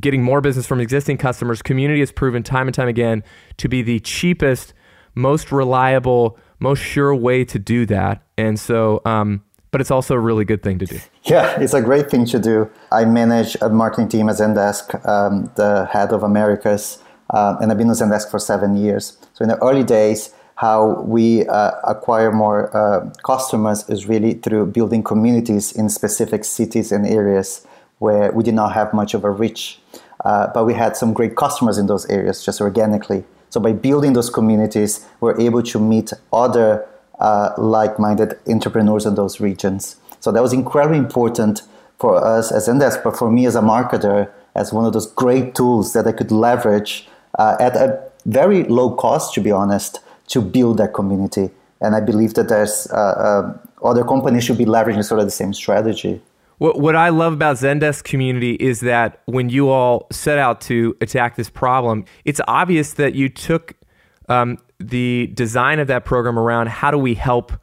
getting 0.01 0.24
more 0.24 0.42
business 0.42 0.65
from 0.65 0.80
existing 0.80 1.18
customers, 1.18 1.62
community 1.62 2.00
has 2.00 2.12
proven 2.12 2.42
time 2.42 2.68
and 2.68 2.74
time 2.74 2.88
again 2.88 3.24
to 3.58 3.70
be 3.70 3.84
the 3.84 4.00
cheapest, 4.00 4.74
most 5.13 5.51
reliable 5.51 6.38
most 6.63 6.80
sure 6.80 7.13
way 7.13 7.44
to 7.44 7.60
do 7.60 7.86
that. 7.86 8.24
And 8.38 8.60
so, 8.60 9.01
um, 9.06 9.44
but 9.74 9.82
it's 9.82 9.89
also 9.89 10.13
a 10.13 10.20
really 10.20 10.46
good 10.46 10.62
thing 10.62 10.77
to 10.77 10.86
do. 10.86 11.00
Yeah, 11.24 11.60
it's 11.60 11.74
a 11.74 11.82
great 11.82 12.12
thing 12.12 12.25
to 12.27 12.38
do. 12.38 12.70
I 12.92 13.06
manage 13.06 13.58
a 13.60 13.70
marketing 13.70 14.08
team 14.08 14.30
at 14.30 14.36
Zendesk, 14.36 15.03
um, 15.03 15.51
the 15.56 15.89
head 15.92 16.13
of 16.13 16.22
Americas, 16.22 17.00
uh, 17.32 17.58
and 17.60 17.72
I've 17.72 17.80
been 17.80 17.88
with 17.88 17.98
Zendesk 18.00 18.30
for 18.30 18.38
seven 18.38 18.77
years. 18.77 19.18
So 19.34 19.42
in 19.42 19.50
the 19.50 19.58
early 19.63 19.84
days, 19.84 20.32
how 20.58 21.01
we 21.01 21.48
uh, 21.48 21.72
acquire 21.86 22.32
more 22.32 22.60
uh, 22.77 23.10
customers 23.25 23.89
is 23.89 24.08
really 24.08 24.36
through 24.36 24.68
building 24.68 25.01
communities 25.01 25.72
in 25.72 25.89
specific 25.89 26.46
cities 26.46 26.92
and 26.92 27.08
areas 27.08 27.65
where 27.98 28.32
we 28.32 28.44
did 28.44 28.53
not 28.53 28.74
have 28.74 28.94
much 28.94 29.15
of 29.15 29.24
a 29.24 29.32
reach. 29.32 29.80
Uh, 30.24 30.51
but 30.53 30.65
we 30.65 30.75
had 30.75 30.96
some 30.96 31.13
great 31.13 31.36
customers 31.36 31.80
in 31.80 31.88
those 31.88 32.06
areas 32.12 32.46
just 32.46 32.62
organically. 32.62 33.24
So 33.50 33.60
by 33.60 33.74
building 33.74 34.13
those 34.13 34.30
communities, 34.30 35.03
we're 35.20 35.39
able 35.42 35.63
to 35.63 35.80
meet 35.80 36.13
other 36.32 36.88
uh, 37.24 37.53
like-minded 37.58 38.38
entrepreneurs 38.48 39.06
in 39.06 39.15
those 39.15 39.39
regions. 39.39 39.96
So 40.20 40.32
that 40.32 40.42
was 40.42 40.53
incredibly 40.53 41.00
important 41.00 41.63
for 41.98 42.24
us 42.24 42.51
as 42.51 42.68
Zendesk, 42.68 43.03
but 43.03 43.18
for 43.18 43.32
me 43.32 43.46
as 43.46 43.56
a 43.56 43.62
marketer, 43.62 44.30
as 44.56 44.72
one 44.72 44.86
of 44.86 44.94
those 44.94 45.08
great 45.08 45.56
tools 45.56 45.94
that 45.94 46.06
I 46.06 46.12
could 46.12 46.32
leverage 46.32 47.08
uh, 47.39 47.56
at 47.60 47.75
a 47.75 47.88
very 48.25 48.63
low 48.65 48.96
cost, 48.96 49.34
to 49.36 49.42
be 49.42 49.51
honest, 49.51 50.00
to 50.27 50.42
build 50.42 50.77
that 50.77 50.94
community. 50.94 51.50
And 51.82 51.96
I 51.96 52.00
believe 52.00 52.34
that 52.36 52.50
there's 52.50 52.88
uh, 52.92 52.96
uh, 52.96 53.58
other 53.84 54.03
companies 54.03 54.44
should 54.44 54.58
be 54.58 54.65
leveraging 54.65 55.03
sort 55.03 55.20
of 55.20 55.25
the 55.25 55.32
same 55.32 55.53
strategy. 55.53 56.22
What, 56.60 56.80
what 56.80 56.96
I 56.96 57.10
love 57.10 57.34
about 57.34 57.58
Zendesk 57.58 58.03
community 58.03 58.53
is 58.53 58.80
that 58.82 59.22
when 59.25 59.50
you 59.50 59.70
all 59.70 60.08
set 60.12 60.38
out 60.38 60.62
to 60.62 60.96
attack 61.01 61.36
this 61.36 61.50
problem, 61.50 62.06
it's 62.24 62.39
obvious 62.48 62.94
that 62.94 63.15
you 63.15 63.27
took 63.27 63.74
um, 64.30 64.58
the 64.80 65.27
design 65.34 65.80
of 65.80 65.88
that 65.88 66.06
program 66.06 66.38
around 66.38 66.70
how 66.70 66.92
do 66.92 66.98
we 66.98 67.15
help 67.15 67.53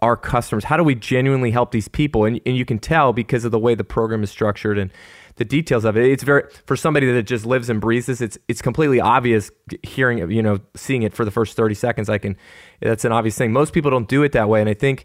our 0.00 0.16
customers? 0.16 0.64
How 0.64 0.76
do 0.76 0.82
we 0.84 0.94
genuinely 0.94 1.50
help 1.50 1.70
these 1.70 1.88
people? 1.88 2.24
And, 2.24 2.40
and 2.44 2.56
you 2.56 2.64
can 2.64 2.78
tell 2.78 3.12
because 3.12 3.44
of 3.44 3.52
the 3.52 3.58
way 3.58 3.74
the 3.74 3.84
program 3.84 4.22
is 4.22 4.30
structured 4.30 4.78
and 4.78 4.90
the 5.36 5.44
details 5.44 5.84
of 5.84 5.96
it. 5.96 6.06
It's 6.06 6.22
very 6.22 6.44
for 6.66 6.76
somebody 6.76 7.10
that 7.12 7.22
just 7.24 7.46
lives 7.46 7.68
and 7.68 7.80
breathes 7.80 8.06
this. 8.06 8.20
It's 8.20 8.38
it's 8.48 8.62
completely 8.62 9.00
obvious 9.00 9.50
hearing 9.82 10.30
you 10.30 10.42
know 10.42 10.58
seeing 10.74 11.02
it 11.02 11.14
for 11.14 11.24
the 11.24 11.30
first 11.30 11.56
thirty 11.56 11.74
seconds. 11.74 12.08
I 12.08 12.18
can 12.18 12.36
that's 12.80 13.04
an 13.04 13.12
obvious 13.12 13.36
thing. 13.36 13.52
Most 13.52 13.72
people 13.72 13.90
don't 13.90 14.08
do 14.08 14.22
it 14.22 14.32
that 14.32 14.48
way, 14.48 14.60
and 14.60 14.68
I 14.68 14.74
think. 14.74 15.04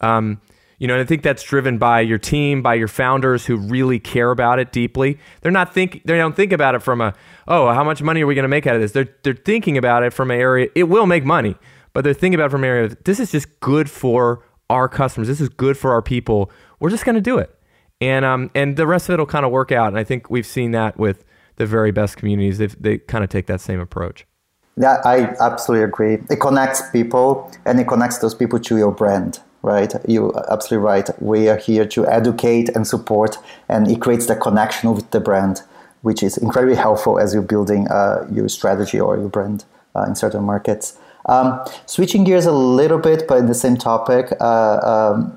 Um, 0.00 0.40
you 0.78 0.86
know, 0.86 0.94
and 0.94 1.02
I 1.02 1.04
think 1.04 1.22
that's 1.22 1.42
driven 1.42 1.78
by 1.78 2.00
your 2.00 2.18
team, 2.18 2.62
by 2.62 2.74
your 2.74 2.88
founders 2.88 3.46
who 3.46 3.56
really 3.56 3.98
care 3.98 4.30
about 4.30 4.58
it 4.58 4.72
deeply. 4.72 5.18
They're 5.40 5.52
not 5.52 5.72
think 5.72 6.02
they 6.04 6.16
don't 6.16 6.36
think 6.36 6.52
about 6.52 6.74
it 6.74 6.82
from 6.82 7.00
a 7.00 7.14
oh, 7.48 7.72
how 7.72 7.84
much 7.84 8.02
money 8.02 8.22
are 8.22 8.26
we 8.26 8.34
going 8.34 8.44
to 8.44 8.48
make 8.48 8.66
out 8.66 8.74
of 8.74 8.80
this? 8.80 8.92
They're 8.92 9.08
they're 9.22 9.34
thinking 9.34 9.76
about 9.78 10.02
it 10.02 10.12
from 10.12 10.30
an 10.30 10.38
area. 10.38 10.68
It 10.74 10.84
will 10.84 11.06
make 11.06 11.24
money, 11.24 11.56
but 11.92 12.04
they're 12.04 12.14
thinking 12.14 12.38
about 12.38 12.46
it 12.46 12.50
from 12.50 12.64
an 12.64 12.68
area. 12.68 12.96
This 13.04 13.20
is 13.20 13.32
just 13.32 13.60
good 13.60 13.90
for 13.90 14.44
our 14.68 14.88
customers. 14.88 15.28
This 15.28 15.40
is 15.40 15.48
good 15.48 15.76
for 15.78 15.92
our 15.92 16.02
people. 16.02 16.50
We're 16.80 16.90
just 16.90 17.04
going 17.04 17.14
to 17.14 17.20
do 17.20 17.38
it 17.38 17.56
and 18.00 18.24
um 18.24 18.50
and 18.54 18.76
the 18.76 18.86
rest 18.86 19.08
of 19.08 19.14
it 19.14 19.18
will 19.18 19.26
kind 19.26 19.44
of 19.44 19.52
work 19.52 19.72
out. 19.72 19.88
And 19.88 19.98
I 19.98 20.04
think 20.04 20.30
we've 20.30 20.46
seen 20.46 20.72
that 20.72 20.98
with 20.98 21.24
the 21.56 21.66
very 21.66 21.90
best 21.90 22.16
communities. 22.16 22.58
They 22.58 22.66
they 22.66 22.98
kind 22.98 23.24
of 23.24 23.30
take 23.30 23.46
that 23.46 23.60
same 23.60 23.80
approach. 23.80 24.26
Yeah, 24.78 25.00
I 25.04 25.34
absolutely 25.40 25.84
agree. 25.84 26.18
It 26.28 26.38
connects 26.40 26.90
people, 26.90 27.50
and 27.64 27.80
it 27.80 27.88
connects 27.88 28.18
those 28.18 28.34
people 28.34 28.60
to 28.60 28.76
your 28.76 28.92
brand. 28.92 29.40
Right, 29.66 29.92
you 30.06 30.32
absolutely 30.48 30.84
right. 30.84 31.10
We 31.20 31.48
are 31.48 31.56
here 31.56 31.84
to 31.86 32.06
educate 32.06 32.68
and 32.76 32.86
support, 32.86 33.36
and 33.68 33.90
it 33.90 34.00
creates 34.00 34.26
the 34.26 34.36
connection 34.36 34.94
with 34.94 35.10
the 35.10 35.18
brand, 35.18 35.62
which 36.02 36.22
is 36.22 36.38
incredibly 36.38 36.76
helpful 36.76 37.18
as 37.18 37.34
you're 37.34 37.42
building 37.42 37.88
uh, 37.88 38.28
your 38.30 38.48
strategy 38.48 39.00
or 39.00 39.16
your 39.18 39.28
brand 39.28 39.64
uh, 39.96 40.04
in 40.04 40.14
certain 40.14 40.44
markets. 40.44 40.96
Um, 41.28 41.60
switching 41.86 42.22
gears 42.22 42.46
a 42.46 42.52
little 42.52 42.98
bit, 42.98 43.26
but 43.26 43.38
in 43.38 43.46
the 43.46 43.54
same 43.54 43.76
topic, 43.76 44.30
uh, 44.40 44.78
um, 44.92 45.36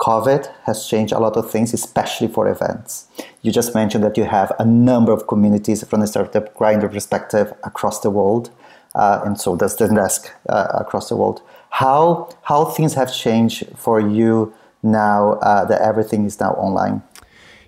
COVID 0.00 0.52
has 0.64 0.88
changed 0.88 1.12
a 1.12 1.20
lot 1.20 1.36
of 1.36 1.48
things, 1.48 1.72
especially 1.72 2.26
for 2.26 2.48
events. 2.48 3.06
You 3.42 3.52
just 3.52 3.76
mentioned 3.76 4.02
that 4.02 4.16
you 4.16 4.24
have 4.24 4.50
a 4.58 4.64
number 4.64 5.12
of 5.12 5.28
communities 5.28 5.84
from 5.84 6.00
the 6.00 6.08
startup 6.08 6.52
grinder 6.56 6.88
perspective 6.88 7.54
across 7.62 8.00
the 8.00 8.10
world, 8.10 8.50
uh, 8.96 9.20
and 9.24 9.38
so 9.38 9.54
does 9.54 9.76
Zendesk 9.76 10.30
uh, 10.48 10.66
across 10.74 11.10
the 11.10 11.14
world. 11.14 11.42
How 11.72 12.28
how 12.42 12.66
things 12.66 12.92
have 12.94 13.12
changed 13.14 13.64
for 13.76 13.98
you 13.98 14.52
now 14.82 15.32
uh, 15.40 15.64
that 15.64 15.80
everything 15.80 16.26
is 16.26 16.38
now 16.38 16.52
online? 16.52 17.02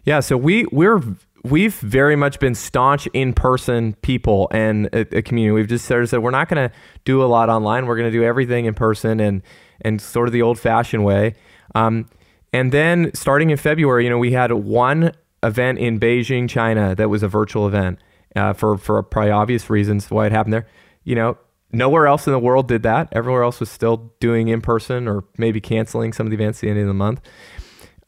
Yeah, 0.05 0.21
so 0.21 0.37
we 0.37 0.67
we're 0.67 1.03
we've 1.43 1.75
very 1.77 2.15
much 2.15 2.39
been 2.39 2.55
staunch 2.55 3.07
in 3.15 3.33
person 3.33 3.95
people 4.03 4.49
and 4.51 4.87
a, 4.93 5.19
a 5.19 5.23
community. 5.23 5.53
We've 5.53 5.69
just 5.69 5.87
sort 5.87 6.03
of 6.03 6.11
said 6.11 6.19
we're 6.23 6.33
not 6.33 6.51
going 6.51 6.69
to 6.69 6.75
do 7.07 7.23
a 7.23 7.27
lot 7.27 7.49
online. 7.49 7.87
We're 7.87 7.97
going 7.97 8.13
to 8.13 8.19
do 8.19 8.23
everything 8.23 8.67
in 8.67 8.75
person 8.75 9.21
and 9.21 9.43
and 9.81 10.03
sort 10.03 10.29
of 10.29 10.33
the 10.33 10.43
old 10.43 10.59
fashioned 10.59 11.05
way. 11.07 11.35
Um, 11.75 12.11
and 12.53 12.73
then 12.73 13.11
starting 13.15 13.49
in 13.49 13.57
February, 13.57 14.05
you 14.05 14.11
know, 14.11 14.19
we 14.19 14.33
had 14.33 14.53
one 14.53 15.13
event 15.43 15.79
in 15.79 15.99
Beijing, 15.99 16.47
China, 16.47 16.95
that 16.95 17.09
was 17.09 17.23
a 17.23 17.29
virtual 17.29 17.67
event 17.67 17.99
uh, 18.37 18.53
for 18.53 18.77
for 18.77 19.03
probably 19.03 19.31
obvious 19.31 19.71
reasons 19.71 20.11
why 20.11 20.27
it 20.27 20.33
happened 20.33 20.53
there. 20.53 20.67
You 21.05 21.15
know, 21.15 21.39
nowhere 21.75 22.07
else 22.07 22.27
in 22.27 22.33
the 22.33 22.39
world 22.39 22.69
did 22.69 22.83
that. 22.83 23.09
Everywhere 23.13 23.43
else 23.43 23.61
was 23.61 23.71
still 23.71 24.13
doing 24.21 24.49
in 24.49 24.61
person 24.61 25.09
or 25.09 25.25
maybe 25.37 25.61
canceling 25.61 26.13
some 26.13 26.27
of 26.27 26.31
the 26.31 26.37
events 26.37 26.59
at 26.59 26.63
the 26.63 26.71
end 26.71 26.81
of 26.81 26.87
the 26.87 26.95
month. 26.95 27.21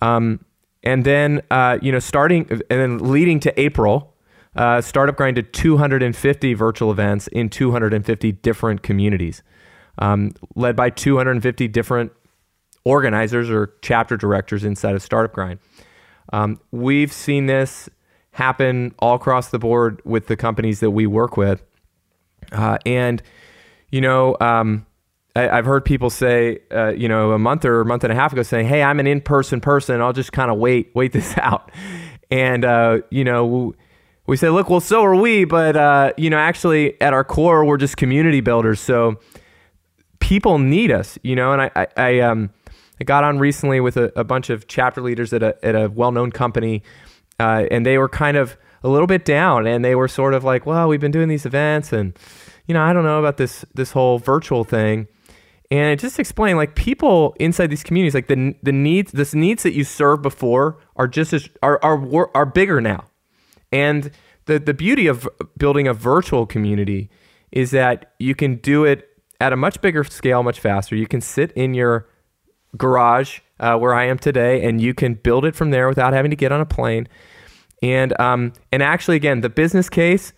Um, 0.01 0.45
and 0.83 1.05
then 1.05 1.43
uh, 1.51 1.79
you 1.83 1.93
know, 1.93 1.99
starting 1.99 2.47
and 2.51 2.63
then 2.69 2.99
leading 2.99 3.41
to 3.41 3.61
April, 3.61 4.15
uh, 4.55 4.81
Startup 4.81 5.17
Grind 5.17 5.37
did 5.37 5.53
250 5.53 6.55
virtual 6.55 6.91
events 6.91 7.27
in 7.29 7.51
250 7.51 8.33
different 8.33 8.83
communities, 8.83 9.43
um, 9.99 10.33
led 10.55 10.77
by 10.77 10.91
250 10.91 11.69
different 11.69 12.13
organizers 12.85 13.51
or 13.51 13.75
chapter 13.83 14.17
directors 14.17 14.65
inside 14.65 14.95
of 14.95 15.03
Startup 15.03 15.33
Grind. 15.33 15.59
Um, 16.33 16.61
we've 16.71 17.13
seen 17.13 17.47
this 17.47 17.89
happen 18.31 18.95
all 18.99 19.15
across 19.17 19.49
the 19.49 19.59
board 19.59 20.01
with 20.05 20.27
the 20.27 20.37
companies 20.37 20.81
that 20.81 20.91
we 20.91 21.07
work 21.07 21.37
with. 21.37 21.63
Uh, 22.53 22.79
and, 22.87 23.23
you 23.97 24.03
know, 24.03 24.37
um, 24.43 24.85
I, 25.35 25.57
have 25.57 25.65
heard 25.65 25.87
people 25.87 26.11
say, 26.11 26.59
uh, 26.71 26.89
you 26.89 27.09
know, 27.09 27.33
a 27.33 27.39
month 27.39 27.65
or 27.65 27.81
a 27.81 27.87
month 27.87 28.05
and 28.05 28.13
a 28.13 28.15
half 28.15 28.31
ago 28.31 28.43
saying, 28.43 28.69
hey, 28.69 28.83
I'm 28.83 29.01
an 29.01 29.07
in 29.07 29.23
person 29.23 29.59
person. 29.59 30.03
I'll 30.03 30.13
just 30.13 30.33
kind 30.33 30.51
of 30.51 30.59
wait, 30.59 30.91
wait 30.95 31.13
this 31.13 31.33
out. 31.39 31.73
And, 32.31 32.63
uh, 32.67 32.99
you 33.09 33.25
know, 33.25 33.75
we 34.27 34.37
say, 34.37 34.51
look, 34.51 34.69
well, 34.69 34.81
so 34.81 35.03
are 35.03 35.17
we. 35.17 35.47
But, 35.47 35.77
uh, 35.77 36.13
you 36.19 36.29
know, 36.29 36.37
actually 36.37 37.01
at 37.01 37.15
our 37.15 37.25
core, 37.25 37.65
we're 37.65 37.79
just 37.79 37.97
community 37.97 38.43
builders. 38.43 38.81
So 38.81 39.19
people 40.21 40.59
need 40.59 40.91
us, 40.91 41.19
you 41.23 41.35
know, 41.35 41.55
and 41.55 41.63
I, 41.63 41.71
I, 41.75 41.87
I 41.97 42.21
um, 42.21 42.51
I 43.01 43.05
got 43.05 43.25
on 43.25 43.39
recently 43.39 43.81
with 43.81 43.97
a, 43.97 44.13
a 44.15 44.25
bunch 44.25 44.51
of 44.51 44.69
chapter 44.69 45.01
leaders 45.01 45.33
at 45.33 45.43
a, 45.43 45.57
at 45.65 45.75
a 45.75 45.89
well 45.89 46.13
known 46.13 46.33
company, 46.33 46.83
uh, 47.41 47.65
and 47.71 47.87
they 47.87 47.97
were 47.97 48.11
kind 48.11 48.37
of 48.37 48.59
a 48.83 48.89
little 48.89 49.07
bit 49.07 49.25
down, 49.25 49.67
and 49.67 49.83
they 49.83 49.95
were 49.95 50.09
sort 50.09 50.35
of 50.35 50.45
like, 50.45 50.67
"Well, 50.67 50.89
we've 50.89 51.01
been 51.01 51.11
doing 51.11 51.29
these 51.29 51.47
events, 51.47 51.93
and 51.93 52.19
you 52.67 52.75
know, 52.75 52.83
I 52.83 52.93
don't 52.93 53.05
know 53.05 53.19
about 53.19 53.37
this 53.37 53.65
this 53.75 53.93
whole 53.93 54.19
virtual 54.19 54.65
thing." 54.65 55.09
And 55.71 55.93
it 55.93 55.99
just 55.99 56.21
explained 56.21 56.59
like 56.59 56.77
people 56.77 57.35
inside 57.41 57.71
these 57.71 57.83
communities, 57.83 58.15
like 58.15 58.29
the 58.29 58.55
the 58.63 58.73
needs, 58.73 59.13
the 59.13 59.29
needs 59.37 59.63
that 59.65 59.75
you 59.75 59.85
served 59.85 60.23
before 60.23 60.79
are 60.97 61.09
just 61.09 61.33
as 61.33 61.49
are 61.63 61.79
are 61.83 62.31
are 62.35 62.47
bigger 62.47 62.81
now, 62.81 63.05
and 63.73 64.11
the 64.47 64.59
the 64.59 64.75
beauty 64.75 65.07
of 65.07 65.29
building 65.57 65.89
a 65.89 65.95
virtual 65.95 66.47
community 66.47 67.11
is 67.53 67.71
that 67.73 68.15
you 68.19 68.35
can 68.35 68.57
do 68.57 68.85
it 68.85 69.09
at 69.41 69.53
a 69.53 69.57
much 69.57 69.81
bigger 69.81 70.05
scale, 70.05 70.43
much 70.43 70.61
faster. 70.61 70.97
You 70.97 71.07
can 71.07 71.21
sit 71.21 71.53
in 71.53 71.75
your 71.75 72.09
garage 72.77 73.41
uh, 73.61 73.77
where 73.77 73.95
I 73.95 74.07
am 74.07 74.19
today, 74.19 74.65
and 74.65 74.81
you 74.81 74.95
can 74.95 75.15
build 75.15 75.45
it 75.45 75.55
from 75.55 75.71
there 75.71 75.89
without 75.89 76.13
having 76.13 76.31
to 76.31 76.37
get 76.37 76.53
on 76.53 76.61
a 76.61 76.67
plane. 76.67 77.09
And 77.83 78.19
um, 78.21 78.53
and 78.73 78.83
actually, 78.83 79.17
again, 79.17 79.41
the 79.41 79.49
business 79.49 79.89
case, 79.89 80.33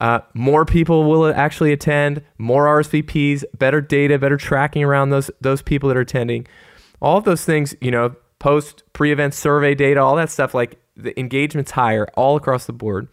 uh, 0.00 0.20
more 0.34 0.64
people 0.64 1.04
will 1.04 1.26
actually 1.26 1.72
attend, 1.72 2.22
more 2.38 2.66
RSVPs, 2.66 3.44
better 3.58 3.80
data, 3.80 4.18
better 4.18 4.36
tracking 4.36 4.82
around 4.82 5.10
those 5.10 5.30
those 5.40 5.62
people 5.62 5.88
that 5.88 5.96
are 5.96 6.02
attending. 6.02 6.46
All 7.00 7.18
of 7.18 7.24
those 7.24 7.44
things, 7.44 7.74
you 7.80 7.90
know, 7.90 8.14
post 8.38 8.82
pre-event 8.92 9.34
survey 9.34 9.74
data, 9.74 10.00
all 10.00 10.16
that 10.16 10.30
stuff, 10.30 10.54
like 10.54 10.78
the 10.96 11.18
engagement's 11.18 11.70
higher 11.70 12.06
all 12.14 12.36
across 12.36 12.66
the 12.66 12.72
board. 12.72 13.08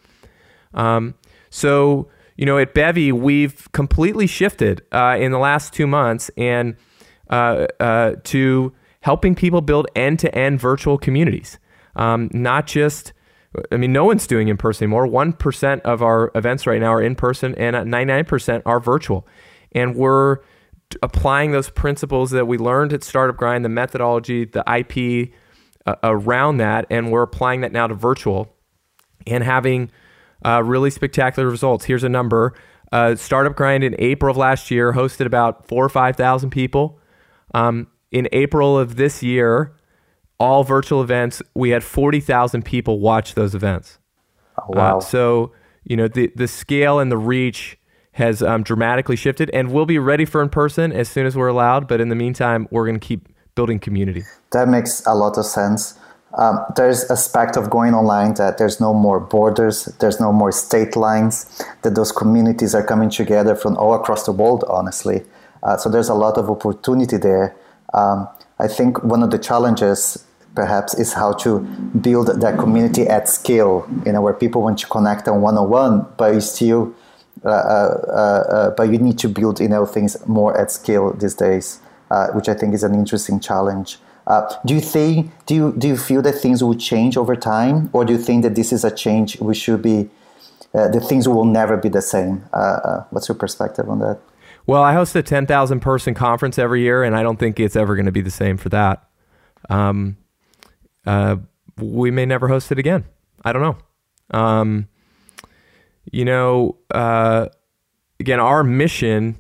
Um, 0.74 1.15
so 1.50 2.10
you 2.38 2.46
know, 2.46 2.60
at 2.60 2.74
Bevy, 2.74 3.12
we've 3.12 3.70
completely 3.72 4.27
shifted 4.27 4.84
uh, 4.91 5.17
in 5.20 5.32
the 5.32 5.39
last 5.39 5.74
two 5.74 5.88
months, 5.88 6.29
and 6.38 6.75
uh, 7.29 7.65
uh, 7.79 8.15
to 8.25 8.74
helping 9.01 9.36
people 9.36 9.62
build 9.62 9.88
end 9.96 10.20
to 10.20 10.34
end 10.34 10.60
virtual 10.60 10.98
communities. 10.98 11.58
Um, 11.96 12.29
not 12.32 12.67
just, 12.67 13.12
I 13.71 13.77
mean, 13.77 13.93
no 13.93 14.05
one's 14.05 14.27
doing 14.27 14.49
in 14.49 14.57
person 14.57 14.85
anymore. 14.85 15.07
1% 15.07 15.81
of 15.81 16.01
our 16.01 16.31
events 16.35 16.67
right 16.67 16.79
now 16.79 16.93
are 16.93 17.01
in 17.01 17.15
person, 17.15 17.55
and 17.55 17.75
99% 17.75 18.61
are 18.65 18.79
virtual. 18.79 19.27
And 19.71 19.95
we're 19.95 20.37
applying 21.01 21.51
those 21.51 21.69
principles 21.69 22.31
that 22.31 22.45
we 22.45 22.57
learned 22.57 22.93
at 22.93 23.03
Startup 23.03 23.35
Grind, 23.35 23.65
the 23.65 23.69
methodology, 23.69 24.45
the 24.45 24.63
IP 24.67 25.33
uh, 25.85 25.95
around 26.03 26.57
that, 26.57 26.85
and 26.89 27.11
we're 27.11 27.23
applying 27.23 27.61
that 27.61 27.71
now 27.71 27.87
to 27.87 27.93
virtual 27.93 28.53
and 29.25 29.43
having 29.43 29.91
uh, 30.45 30.61
really 30.63 30.89
spectacular 30.89 31.49
results. 31.49 31.85
Here's 31.85 32.03
a 32.03 32.09
number. 32.09 32.53
Uh, 32.91 33.15
Startup 33.15 33.55
Grind 33.55 33.83
in 33.83 33.95
April 33.99 34.31
of 34.31 34.37
last 34.37 34.71
year 34.71 34.93
hosted 34.93 35.25
about 35.25 35.67
four 35.67 35.83
or 35.85 35.89
5,000 35.89 36.49
people. 36.49 36.99
Um, 37.53 37.87
in 38.11 38.29
April 38.31 38.77
of 38.77 38.95
this 38.95 39.21
year, 39.21 39.73
all 40.39 40.63
virtual 40.63 41.01
events, 41.01 41.41
we 41.53 41.72
had 41.72 41.84
40,000 41.84 42.63
people 42.63 43.00
watch 43.00 43.34
those 43.34 43.56
events. 43.56 44.00
Oh, 44.60 44.65
wow. 44.70 44.98
Uh, 44.98 45.01
so, 45.01 45.51
you 45.84 45.96
know, 45.96 46.08
the, 46.08 46.32
the 46.36 46.48
scale 46.48 47.00
and 47.00 47.12
the 47.12 47.17
reach 47.17 47.77
has 48.13 48.41
um, 48.41 48.63
dramatically 48.63 49.15
shifted, 49.15 49.50
and 49.51 49.72
we'll 49.72 49.86
be 49.86 50.00
ready 50.00 50.25
for 50.25 50.41
in 50.41 50.50
person 50.50 50.91
as 50.91 51.08
soon 51.08 51.25
as 51.25 51.36
we're 51.38 51.48
allowed. 51.48 51.88
But 51.88 52.01
in 52.01 52.10
the 52.10 52.15
meantime, 52.15 52.67
we're 52.72 52.86
going 52.86 53.00
to 53.00 53.06
keep 53.06 53.29
building 53.56 53.79
community. 53.79 54.24
That 54.51 54.67
makes 54.67 55.06
a 55.06 55.13
lot 55.13 55.38
of 55.38 55.46
sense. 55.46 55.98
Um, 56.34 56.60
there's 56.75 57.10
aspect 57.10 57.58
of 57.58 57.70
going 57.70 57.94
online 57.94 58.36
that 58.36 58.58
there's 58.58 58.79
no 58.79 58.94
more 58.94 59.20
borders, 59.20 59.86
there's 60.00 60.20
no 60.20 60.32
more 60.32 60.51
state 60.51 60.96
lines, 60.96 61.63
that 61.82 61.96
those 61.96 62.12
communities 62.12 62.75
are 62.75 62.84
coming 62.84 63.10
together 63.10 63.56
from 63.56 63.77
all 63.77 63.94
across 63.94 64.25
the 64.25 64.32
world, 64.32 64.63
honestly. 64.67 65.24
Uh, 65.63 65.77
so 65.77 65.89
there's 65.89 66.10
a 66.10 66.13
lot 66.13 66.38
of 66.38 66.50
opportunity 66.50 67.17
there. 67.17 67.56
Um, 67.94 68.27
I 68.60 68.67
think 68.67 69.03
one 69.03 69.24
of 69.24 69.32
the 69.32 69.39
challenges 69.39 70.25
perhaps 70.59 70.91
is 71.03 71.13
how 71.13 71.31
to 71.43 71.59
build 72.07 72.27
that 72.41 72.55
community 72.63 73.03
at 73.17 73.29
scale, 73.29 73.75
you 74.05 74.11
know, 74.11 74.21
where 74.25 74.37
people 74.43 74.59
want 74.67 74.77
to 74.83 74.87
connect 74.95 75.23
on 75.31 75.35
one-on-one, 75.49 75.95
but 76.17 76.33
you 76.33 76.41
still, 76.41 76.81
uh, 77.45 77.49
uh, 77.49 78.43
uh, 78.57 78.69
but 78.77 78.85
you 78.91 78.97
need 79.07 79.17
to 79.19 79.29
build, 79.39 79.55
you 79.59 79.69
know, 79.73 79.85
things 79.85 80.13
more 80.25 80.51
at 80.61 80.71
scale 80.71 81.13
these 81.21 81.35
days, 81.35 81.79
uh, 82.09 82.27
which 82.35 82.47
I 82.49 82.55
think 82.59 82.73
is 82.73 82.83
an 82.83 82.95
interesting 82.95 83.39
challenge. 83.39 83.99
Uh, 84.25 84.41
do 84.65 84.73
you 84.73 84.81
think 84.81 85.31
do 85.45 85.53
you 85.59 85.65
do 85.77 85.87
you 85.87 85.97
feel 86.09 86.21
that 86.27 86.35
things 86.45 86.59
will 86.65 86.79
change 86.89 87.13
over 87.21 87.35
time, 87.53 87.75
or 87.93 88.03
do 88.07 88.11
you 88.15 88.21
think 88.27 88.39
that 88.45 88.55
this 88.55 88.69
is 88.73 88.83
a 88.83 88.93
change 89.03 89.39
we 89.39 89.55
should 89.55 89.81
be 89.81 90.09
uh, 90.73 90.89
the 90.95 90.99
things 90.99 91.23
will 91.27 91.49
never 91.59 91.77
be 91.77 91.89
the 91.89 92.01
same? 92.01 92.43
Uh, 92.51 92.79
uh, 92.89 93.03
what's 93.11 93.27
your 93.29 93.37
perspective 93.37 93.87
on 93.93 93.99
that? 93.99 94.17
Well, 94.65 94.83
I 94.83 94.93
host 94.99 95.15
a 95.15 95.23
ten 95.23 95.45
thousand 95.45 95.79
person 95.79 96.13
conference 96.13 96.59
every 96.59 96.81
year, 96.81 97.03
and 97.05 97.15
I 97.15 97.21
don't 97.23 97.39
think 97.39 97.59
it's 97.59 97.77
ever 97.77 97.95
going 97.95 98.07
to 98.13 98.17
be 98.19 98.25
the 98.31 98.37
same 98.43 98.57
for 98.57 98.69
that. 98.69 99.07
Um, 99.69 100.17
uh, 101.07 101.37
we 101.77 102.11
may 102.11 102.25
never 102.25 102.47
host 102.47 102.71
it 102.71 102.77
again. 102.77 103.05
I 103.43 103.53
don't 103.53 103.61
know. 103.61 104.39
Um, 104.39 104.87
you 106.11 106.25
know, 106.25 106.77
again, 108.19 108.39
our 108.39 108.63
mission 108.63 109.37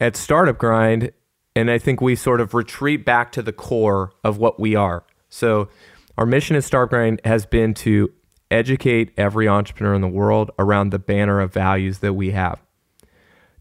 at 0.00 0.16
Startup 0.16 0.58
Grind 0.58 1.12
and 1.56 1.70
I 1.70 1.78
think 1.78 2.00
we 2.00 2.14
sort 2.14 2.40
of 2.40 2.54
retreat 2.54 3.04
back 3.04 3.32
to 3.32 3.42
the 3.42 3.52
core 3.52 4.12
of 4.22 4.38
what 4.38 4.60
we 4.60 4.74
are. 4.74 5.04
So, 5.28 5.68
our 6.16 6.26
mission 6.26 6.56
at 6.56 6.64
Startup 6.64 6.90
Grind 6.90 7.20
has 7.24 7.46
been 7.46 7.74
to 7.74 8.12
educate 8.50 9.12
every 9.16 9.48
entrepreneur 9.48 9.94
in 9.94 10.00
the 10.00 10.08
world 10.08 10.50
around 10.58 10.90
the 10.90 10.98
banner 10.98 11.40
of 11.40 11.52
values 11.52 11.98
that 12.00 12.14
we 12.14 12.32
have. 12.32 12.60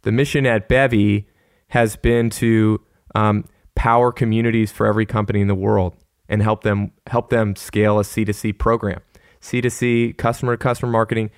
The 0.02 0.12
mission 0.12 0.46
at 0.46 0.68
Bevy 0.68 1.28
has 1.70 1.96
been 1.96 2.30
to 2.32 2.82
um, 3.16 3.46
power 3.76 4.12
communities 4.12 4.72
for 4.72 4.88
every 4.88 5.06
company 5.06 5.42
in 5.42 5.48
the 5.48 5.56
world 5.56 5.96
and 6.30 6.42
help 6.42 6.64
them 6.64 6.92
help 7.08 7.30
them 7.30 7.56
scale 7.56 8.00
a 8.00 8.04
C2C 8.04 8.58
program. 8.58 9.02
C2C, 9.42 10.18
customer 10.18 10.54
to 10.54 10.58
customer 10.58 10.92
marketing, 10.92 11.32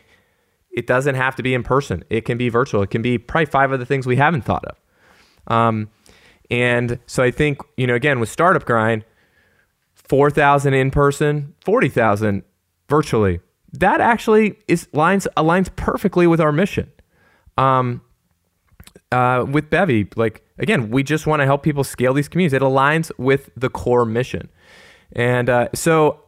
it 0.72 0.86
doesn't 0.86 1.16
have 1.16 1.36
to 1.36 1.44
be 1.44 1.54
in 1.54 1.64
person. 1.64 2.04
It 2.10 2.26
can 2.26 2.38
be 2.38 2.50
virtual. 2.50 2.82
It 2.82 2.90
can 2.90 3.02
be 3.02 3.18
probably 3.18 3.46
five 3.46 3.72
other 3.72 3.86
things 3.86 4.06
we 4.06 4.18
haven't 4.18 4.44
thought 4.44 4.66
of. 4.66 5.54
Um, 5.54 5.90
and 6.50 7.00
so 7.06 7.24
I 7.24 7.32
think, 7.32 7.60
you 7.78 7.88
know, 7.88 7.96
again, 7.96 8.20
with 8.20 8.30
Startup 8.30 8.66
Grind, 8.66 9.06
4,000 9.96 10.74
in 10.74 10.92
person, 10.92 11.54
40,000 11.64 12.44
virtually. 12.90 13.40
That 13.74 14.02
actually 14.02 14.58
is 14.68 14.88
lines 14.92 15.28
aligns 15.38 15.74
perfectly 15.76 16.28
with 16.28 16.42
our 16.42 16.52
mission. 16.52 16.92
Um, 17.58 18.02
uh, 19.12 19.46
with 19.50 19.70
Bevy, 19.70 20.08
like 20.16 20.44
again, 20.58 20.90
we 20.90 21.04
just 21.04 21.28
want 21.28 21.42
to 21.42 21.46
help 21.46 21.64
people 21.64 21.84
scale 21.84 22.14
these 22.14 22.28
communities. 22.28 22.54
It 22.54 22.62
aligns 22.62 23.12
with 23.18 23.50
the 23.56 23.70
core 23.70 24.06
mission, 24.06 24.50
and 25.14 25.50
uh, 25.50 25.68
so 25.74 26.20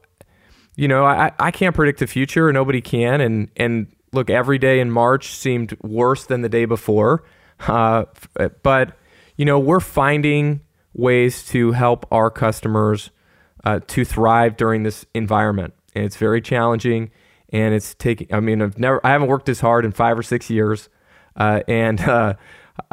you 0.75 0.87
know, 0.87 1.05
I, 1.05 1.31
I 1.39 1.51
can't 1.51 1.75
predict 1.75 1.99
the 1.99 2.07
future. 2.07 2.51
Nobody 2.51 2.81
can, 2.81 3.21
and 3.21 3.49
and 3.55 3.87
look, 4.11 4.29
every 4.29 4.57
day 4.57 4.79
in 4.79 4.91
March 4.91 5.35
seemed 5.35 5.77
worse 5.81 6.25
than 6.25 6.41
the 6.41 6.49
day 6.49 6.65
before, 6.65 7.23
uh, 7.67 8.05
but 8.63 8.97
you 9.37 9.45
know, 9.45 9.59
we're 9.59 9.79
finding 9.79 10.61
ways 10.93 11.45
to 11.47 11.71
help 11.71 12.05
our 12.11 12.29
customers 12.29 13.09
uh, 13.63 13.79
to 13.87 14.05
thrive 14.05 14.57
during 14.57 14.83
this 14.83 15.05
environment. 15.13 15.73
And 15.95 16.05
it's 16.05 16.17
very 16.17 16.41
challenging. 16.41 17.11
And 17.49 17.73
it's 17.73 17.93
taking, 17.95 18.33
I 18.33 18.39
mean, 18.39 18.61
I've 18.61 18.79
never, 18.79 19.05
I 19.05 19.11
haven't 19.11 19.27
worked 19.27 19.45
this 19.45 19.59
hard 19.59 19.85
in 19.85 19.91
five 19.91 20.17
or 20.17 20.23
six 20.23 20.49
years. 20.49 20.89
Uh, 21.35 21.61
and, 21.67 21.99
uh, 22.01 22.33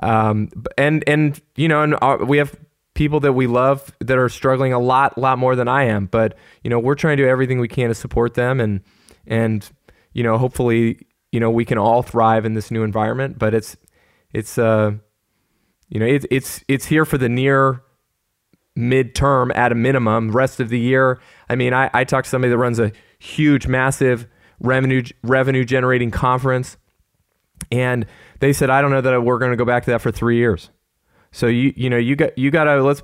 um, 0.03 0.51
and, 0.77 1.03
and, 1.07 1.41
you 1.57 1.69
know, 1.69 1.83
and 1.83 1.97
our, 2.01 2.23
uh, 2.23 2.25
we 2.25 2.38
have 2.38 2.55
people 3.01 3.19
that 3.19 3.33
we 3.33 3.47
love 3.47 3.91
that 4.01 4.19
are 4.19 4.29
struggling 4.29 4.75
a 4.75 4.79
lot, 4.79 5.17
lot 5.17 5.39
more 5.39 5.57
than 5.57 5.67
I 5.69 5.85
am. 5.85 6.05
But, 6.05 6.37
you 6.63 6.69
know, 6.69 6.79
we're 6.79 6.95
trying 6.95 7.17
to 7.17 7.23
do 7.23 7.27
everything 7.27 7.59
we 7.59 7.67
can 7.67 7.89
to 7.89 7.95
support 7.95 8.35
them. 8.35 8.61
And, 8.61 8.83
and, 9.27 9.67
you 10.13 10.23
know, 10.23 10.37
hopefully, 10.37 11.07
you 11.33 11.41
know, 11.41 11.51
we 11.51 11.65
can 11.65 11.79
all 11.79 12.03
thrive 12.03 12.45
in 12.45 12.53
this 12.53 12.71
new 12.71 12.83
environment. 12.83 13.39
But 13.39 13.55
it's, 13.55 13.75
it's, 14.35 14.59
uh, 14.59 14.93
you 15.89 15.99
know, 15.99 16.05
it's 16.05 16.27
it's 16.31 16.63
it's 16.69 16.85
here 16.85 17.07
for 17.07 17.17
the 17.17 17.31
near 17.31 17.83
midterm 18.79 19.51
at 19.57 19.73
a 19.73 19.75
minimum. 19.75 20.31
Rest 20.31 20.61
of 20.61 20.69
the 20.69 20.79
year, 20.79 21.21
I 21.49 21.55
mean, 21.55 21.73
I, 21.73 21.89
I 21.95 22.05
talked 22.05 22.27
to 22.27 22.31
somebody 22.31 22.51
that 22.51 22.59
runs 22.59 22.79
a 22.79 22.93
huge, 23.19 23.67
massive 23.67 24.27
revenue 24.61 25.05
revenue 25.23 25.65
generating 25.65 26.11
conference, 26.11 26.77
and 27.73 28.05
they 28.41 28.53
said, 28.53 28.69
I 28.69 28.83
don't 28.83 28.91
know 28.91 29.01
that 29.01 29.23
we're 29.23 29.39
going 29.39 29.53
to 29.53 29.57
go 29.57 29.65
back 29.65 29.85
to 29.85 29.91
that 29.93 30.03
for 30.03 30.13
three 30.13 30.37
years. 30.37 30.69
So 31.33 31.47
you 31.47 31.73
you 31.77 31.90
know 31.90 31.97
you 31.97 32.16
got 32.16 32.37
you 32.37 32.51
got 32.51 32.64
to 32.64 32.83
let's 32.83 33.03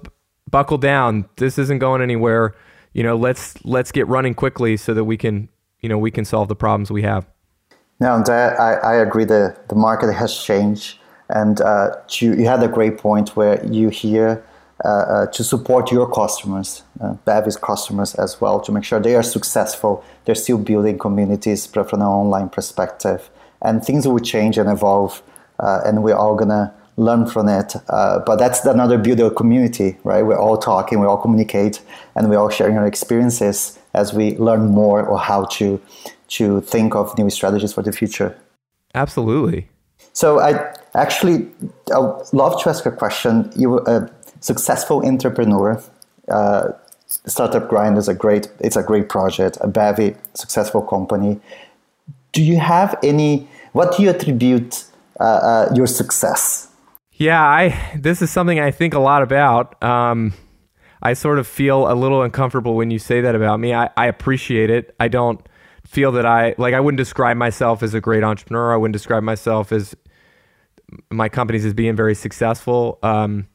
buckle 0.51 0.79
down. 0.79 1.29
This 1.37 1.59
isn't 1.59 1.79
going 1.79 2.03
anywhere. 2.03 2.55
You 2.93 3.03
know, 3.03 3.17
let's 3.17 3.63
let's 3.65 3.93
get 3.93 4.07
running 4.09 4.35
quickly 4.35 4.77
so 4.77 4.95
that 4.95 5.05
we 5.05 5.17
can 5.17 5.49
you 5.81 5.89
know 5.89 5.99
we 5.99 6.11
can 6.11 6.25
solve 6.25 6.49
the 6.49 6.57
problems 6.57 6.91
we 6.91 7.03
have. 7.03 7.27
No, 8.01 8.23
that 8.23 8.61
I, 8.61 8.75
I 8.75 8.95
agree. 8.97 9.25
The 9.25 9.57
the 9.69 9.77
market 9.77 10.13
has 10.13 10.37
changed. 10.37 10.99
And 11.29 11.61
uh, 11.61 11.97
to, 12.07 12.39
you 12.39 12.47
had 12.47 12.63
a 12.63 12.69
great 12.69 12.99
point 12.99 13.37
where 13.37 13.65
you 13.67 13.89
hear 13.89 14.45
uh, 14.85 14.89
uh, 14.89 15.27
to 15.29 15.43
support 15.43 15.91
your 15.91 16.09
customers, 16.09 16.83
uh, 17.01 17.17
customers 17.63 18.15
as 18.15 18.41
well, 18.41 18.61
to 18.61 18.71
make 18.71 18.85
sure 18.85 19.01
they 19.01 19.17
are 19.17 19.23
successful. 19.23 20.05
They're 20.25 20.35
still 20.35 20.59
building 20.59 20.99
communities 20.99 21.67
from 21.67 21.89
an 21.93 22.03
online 22.03 22.51
perspective. 22.51 23.31
And 23.63 23.85
things 23.85 24.07
will 24.07 24.19
change 24.19 24.59
and 24.59 24.69
evolve, 24.69 25.23
uh, 25.59 25.81
and 25.85 26.05
we're 26.05 26.15
all 26.15 26.37
going 26.37 26.51
to 26.51 26.73
learn 26.97 27.27
from 27.27 27.49
it. 27.49 27.75
Uh, 27.89 28.21
but 28.21 28.37
that's 28.37 28.65
another 28.65 28.99
beauty 28.99 29.23
of 29.23 29.35
community, 29.35 29.97
right? 30.05 30.23
We're 30.23 30.39
all 30.39 30.57
talking, 30.57 31.01
we 31.01 31.07
all 31.07 31.19
communicate, 31.19 31.83
and 32.15 32.29
we're 32.29 32.39
all 32.39 32.49
sharing 32.49 32.77
our 32.79 32.87
experiences 32.87 33.79
as 33.95 34.13
we 34.13 34.37
learn 34.37 34.67
more 34.67 35.05
or 35.07 35.19
how 35.19 35.45
to, 35.45 35.81
to 36.29 36.61
think 36.63 36.95
of 36.95 37.17
new 37.19 37.31
strategies 37.31 37.73
for 37.73 37.83
the 37.83 37.93
future. 37.93 38.37
Absolutely. 38.95 39.69
So 40.17 40.41
I 40.41 40.75
actually 40.95 41.47
I 41.93 41.99
love 42.33 42.63
to 42.63 42.71
ask 42.71 42.87
a 42.87 42.91
question. 42.91 43.53
You're 43.55 43.83
a 43.87 44.11
successful 44.41 45.07
entrepreneur. 45.07 45.83
Uh, 46.29 46.73
Startup 47.07 47.69
Grind 47.69 47.99
is 47.99 48.09
a 48.09 48.15
great. 48.15 48.49
It's 48.61 48.77
a 48.77 48.83
great 48.83 49.11
project. 49.11 49.59
A 49.61 49.69
very 49.69 50.17
successful 50.33 50.81
company. 50.81 51.39
Do 52.33 52.43
you 52.43 52.59
have 52.59 52.99
any? 53.03 53.47
What 53.73 53.97
do 53.97 54.03
you 54.03 54.09
attribute 54.11 54.85
uh, 55.21 55.25
uh, 55.25 55.73
your 55.75 55.87
success? 55.87 56.66
Yeah, 57.19 57.43
I. 57.43 57.97
This 57.97 58.21
is 58.21 58.31
something 58.31 58.61
I 58.61 58.71
think 58.71 58.95
a 58.95 58.99
lot 58.99 59.23
about. 59.23 59.83
Um, 59.83 60.35
I 61.03 61.15
sort 61.15 61.39
of 61.39 61.47
feel 61.47 61.91
a 61.91 61.95
little 61.95 62.23
uncomfortable 62.23 62.75
when 62.75 62.91
you 62.91 62.99
say 62.99 63.23
that 63.23 63.35
about 63.35 63.59
me. 63.59 63.73
I, 63.73 63.91
I 63.97 64.07
appreciate 64.07 64.71
it. 64.71 64.95
I 65.01 65.09
don't 65.09 65.41
feel 65.87 66.13
that 66.13 66.27
I 66.27 66.55
like 66.59 66.75
I 66.75 66.81
wouldn't 66.81 66.99
describe 66.99 67.37
myself 67.37 67.83
as 67.83 67.95
a 67.95 68.01
great 68.01 68.23
entrepreneur. 68.23 68.75
I 68.75 68.77
wouldn't 68.77 68.93
describe 68.93 69.23
myself 69.23 69.73
as 69.73 69.95
my 71.11 71.29
companies 71.29 71.65
as 71.65 71.75
being 71.75 71.97
very 71.97 72.15
successful. 72.15 72.99
Um, 73.03 73.49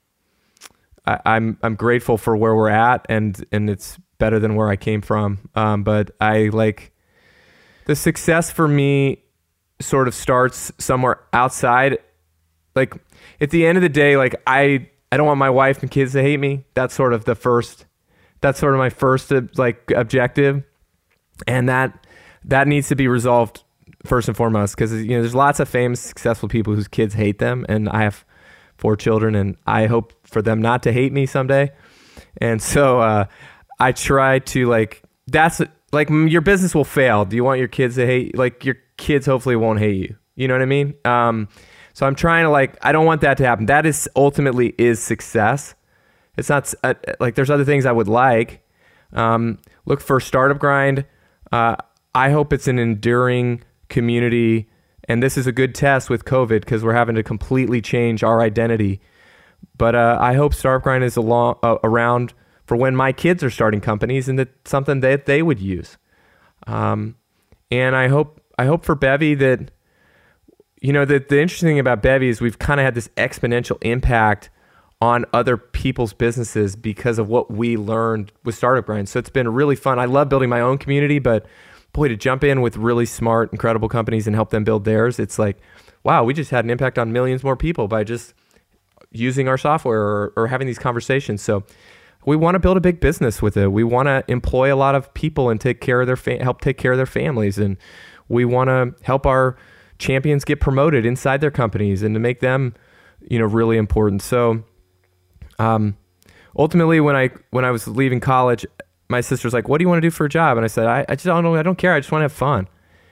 I, 1.05 1.13
am 1.13 1.21
I'm, 1.25 1.57
I'm 1.63 1.75
grateful 1.75 2.17
for 2.17 2.35
where 2.35 2.55
we're 2.55 2.69
at, 2.69 3.05
and 3.09 3.45
and 3.51 3.69
it's 3.69 3.99
better 4.17 4.39
than 4.39 4.55
where 4.55 4.69
I 4.69 4.75
came 4.75 5.01
from. 5.01 5.49
Um, 5.55 5.83
but 5.83 6.11
I 6.19 6.49
like 6.49 6.91
the 7.85 7.95
success 7.95 8.51
for 8.51 8.67
me 8.67 9.23
sort 9.79 10.07
of 10.07 10.15
starts 10.15 10.71
somewhere 10.77 11.19
outside. 11.33 11.99
Like 12.75 12.93
at 13.39 13.49
the 13.49 13.65
end 13.65 13.77
of 13.77 13.81
the 13.81 13.89
day, 13.89 14.17
like 14.17 14.35
I 14.47 14.87
I 15.11 15.17
don't 15.17 15.27
want 15.27 15.39
my 15.39 15.49
wife 15.49 15.81
and 15.81 15.91
kids 15.91 16.13
to 16.13 16.21
hate 16.21 16.39
me. 16.39 16.63
That's 16.73 16.93
sort 16.93 17.13
of 17.13 17.25
the 17.25 17.35
first. 17.35 17.85
That's 18.39 18.59
sort 18.59 18.73
of 18.73 18.79
my 18.79 18.89
first 18.89 19.31
uh, 19.31 19.41
like 19.57 19.91
objective, 19.91 20.63
and 21.47 21.69
that 21.69 22.05
that 22.45 22.67
needs 22.67 22.87
to 22.89 22.95
be 22.95 23.07
resolved 23.07 23.63
first 24.05 24.27
and 24.27 24.35
foremost 24.35 24.75
because 24.75 24.93
you 24.93 25.09
know 25.09 25.21
there's 25.21 25.35
lots 25.35 25.59
of 25.59 25.69
famous 25.69 25.99
successful 25.99 26.49
people 26.49 26.73
whose 26.73 26.87
kids 26.87 27.13
hate 27.13 27.39
them 27.39 27.65
and 27.69 27.87
i 27.89 28.01
have 28.01 28.25
four 28.77 28.95
children 28.95 29.35
and 29.35 29.55
i 29.67 29.85
hope 29.85 30.13
for 30.25 30.41
them 30.41 30.61
not 30.61 30.81
to 30.83 30.91
hate 30.91 31.13
me 31.13 31.25
someday 31.25 31.71
and 32.37 32.61
so 32.61 32.99
uh, 32.99 33.25
i 33.79 33.91
try 33.91 34.39
to 34.39 34.67
like 34.67 35.03
that's 35.27 35.61
like 35.91 36.09
your 36.09 36.41
business 36.41 36.73
will 36.73 36.83
fail 36.83 37.25
do 37.25 37.35
you 37.35 37.43
want 37.43 37.59
your 37.59 37.67
kids 37.67 37.95
to 37.95 38.05
hate 38.05 38.35
like 38.35 38.65
your 38.65 38.75
kids 38.97 39.25
hopefully 39.25 39.55
won't 39.55 39.79
hate 39.79 39.97
you 39.97 40.15
you 40.35 40.47
know 40.47 40.55
what 40.55 40.61
i 40.61 40.65
mean 40.65 40.93
um, 41.05 41.47
so 41.93 42.05
i'm 42.05 42.15
trying 42.15 42.43
to 42.43 42.49
like 42.49 42.77
i 42.81 42.91
don't 42.91 43.05
want 43.05 43.21
that 43.21 43.37
to 43.37 43.45
happen 43.45 43.65
that 43.65 43.85
is 43.85 44.09
ultimately 44.15 44.73
is 44.77 45.01
success 45.01 45.75
it's 46.37 46.49
not 46.49 46.73
uh, 46.83 46.93
like 47.19 47.35
there's 47.35 47.49
other 47.49 47.65
things 47.65 47.85
i 47.85 47.91
would 47.91 48.07
like 48.07 48.61
um, 49.13 49.59
look 49.85 50.01
for 50.01 50.19
startup 50.19 50.59
grind 50.59 51.05
uh, 51.51 51.75
i 52.15 52.29
hope 52.29 52.53
it's 52.53 52.67
an 52.67 52.79
enduring 52.79 53.63
community 53.89 54.67
And 55.07 55.21
this 55.21 55.37
is 55.37 55.47
a 55.47 55.51
good 55.51 55.75
test 55.75 56.09
with 56.09 56.23
COVID 56.25 56.61
because 56.61 56.83
we're 56.83 56.93
having 56.93 57.15
to 57.15 57.23
completely 57.23 57.81
change 57.81 58.23
our 58.23 58.39
identity. 58.39 59.01
But 59.77 59.95
uh, 59.95 60.17
I 60.21 60.35
hope 60.35 60.53
Startup 60.53 60.83
Grind 60.83 61.03
is 61.03 61.17
along, 61.17 61.57
uh, 61.63 61.77
around 61.83 62.33
for 62.65 62.77
when 62.77 62.95
my 62.95 63.11
kids 63.11 63.43
are 63.43 63.49
starting 63.49 63.81
companies 63.81 64.29
and 64.29 64.39
that 64.39 64.49
something 64.65 65.01
that 65.01 65.25
they 65.25 65.41
would 65.41 65.59
use. 65.59 65.97
Um, 66.67 67.15
and 67.69 67.95
I 67.95 68.07
hope 68.07 68.39
I 68.57 68.65
hope 68.65 68.85
for 68.85 68.95
Bevy 68.95 69.33
that 69.35 69.71
you 70.81 70.91
know 70.91 71.05
the 71.05 71.19
the 71.19 71.39
interesting 71.39 71.69
thing 71.69 71.79
about 71.79 72.01
Bevy 72.01 72.27
is 72.27 72.41
we've 72.41 72.59
kind 72.59 72.79
of 72.79 72.83
had 72.83 72.95
this 72.95 73.07
exponential 73.09 73.77
impact 73.81 74.49
on 74.99 75.25
other 75.33 75.57
people's 75.57 76.13
businesses 76.13 76.75
because 76.75 77.17
of 77.17 77.27
what 77.27 77.49
we 77.49 77.75
learned 77.77 78.31
with 78.43 78.55
Startup 78.55 78.85
Grind. 78.85 79.09
So 79.09 79.17
it's 79.17 79.29
been 79.29 79.47
really 79.51 79.75
fun. 79.75 79.97
I 79.97 80.05
love 80.05 80.29
building 80.29 80.49
my 80.49 80.61
own 80.61 80.77
community, 80.77 81.17
but 81.17 81.45
boy, 81.91 82.07
to 82.07 82.15
jump 82.15 82.43
in 82.43 82.61
with 82.61 82.77
really 82.77 83.05
smart, 83.05 83.51
incredible 83.51 83.89
companies 83.89 84.27
and 84.27 84.35
help 84.35 84.51
them 84.51 84.63
build 84.63 84.85
theirs, 84.85 85.19
it's 85.19 85.39
like, 85.39 85.57
wow, 86.03 86.23
we 86.23 86.33
just 86.33 86.51
had 86.51 86.65
an 86.65 86.69
impact 86.69 86.99
on 86.99 87.11
millions 87.11 87.43
more 87.43 87.55
people 87.55 87.87
by 87.87 88.03
just 88.03 88.33
using 89.11 89.47
our 89.47 89.57
software 89.57 90.01
or, 90.01 90.33
or 90.35 90.47
having 90.47 90.67
these 90.67 90.79
conversations. 90.79 91.41
So 91.41 91.63
we 92.25 92.35
want 92.35 92.55
to 92.55 92.59
build 92.59 92.77
a 92.77 92.81
big 92.81 92.99
business 92.99 93.41
with 93.41 93.57
it. 93.57 93.71
We 93.71 93.83
want 93.83 94.07
to 94.07 94.23
employ 94.27 94.73
a 94.73 94.77
lot 94.77 94.93
of 94.93 95.11
people 95.15 95.49
and 95.49 95.59
take 95.59 95.81
care 95.81 96.01
of 96.01 96.07
their 96.07 96.15
fa- 96.15 96.41
help 96.43 96.61
take 96.61 96.77
care 96.77 96.91
of 96.91 96.97
their 96.97 97.07
families, 97.07 97.57
and 97.57 97.77
we 98.29 98.45
want 98.45 98.67
to 98.69 98.93
help 99.03 99.25
our 99.25 99.57
champions 100.01 100.43
get 100.43 100.59
promoted 100.59 101.05
inside 101.05 101.39
their 101.39 101.51
companies 101.51 102.03
and 102.03 102.13
to 102.15 102.19
make 102.19 102.41
them, 102.41 102.73
you 103.21 103.39
know, 103.39 103.45
really 103.45 103.77
important. 103.77 104.21
So 104.21 104.63
um, 105.59 105.95
ultimately, 106.57 106.99
when 106.99 107.15
I 107.15 107.29
when 107.51 107.63
I 107.63 107.71
was 107.71 107.87
leaving 107.87 108.19
college, 108.19 108.65
my 109.07 109.21
sister's 109.21 109.53
like, 109.53 109.69
"What 109.69 109.77
do 109.77 109.83
you 109.83 109.89
want 109.89 110.01
to 110.01 110.05
do 110.05 110.11
for 110.11 110.25
a 110.25 110.29
job?" 110.29 110.57
And 110.57 110.65
I 110.65 110.67
said, 110.67 110.87
"I, 110.87 111.05
I 111.07 111.15
just 111.15 111.25
don't 111.25 111.43
know. 111.43 111.55
I 111.55 111.63
don't 111.63 111.77
care. 111.77 111.93
I 111.93 111.99
just 111.99 112.11
want 112.11 112.21
to 112.21 112.25
have 112.25 112.33
fun." 112.33 112.67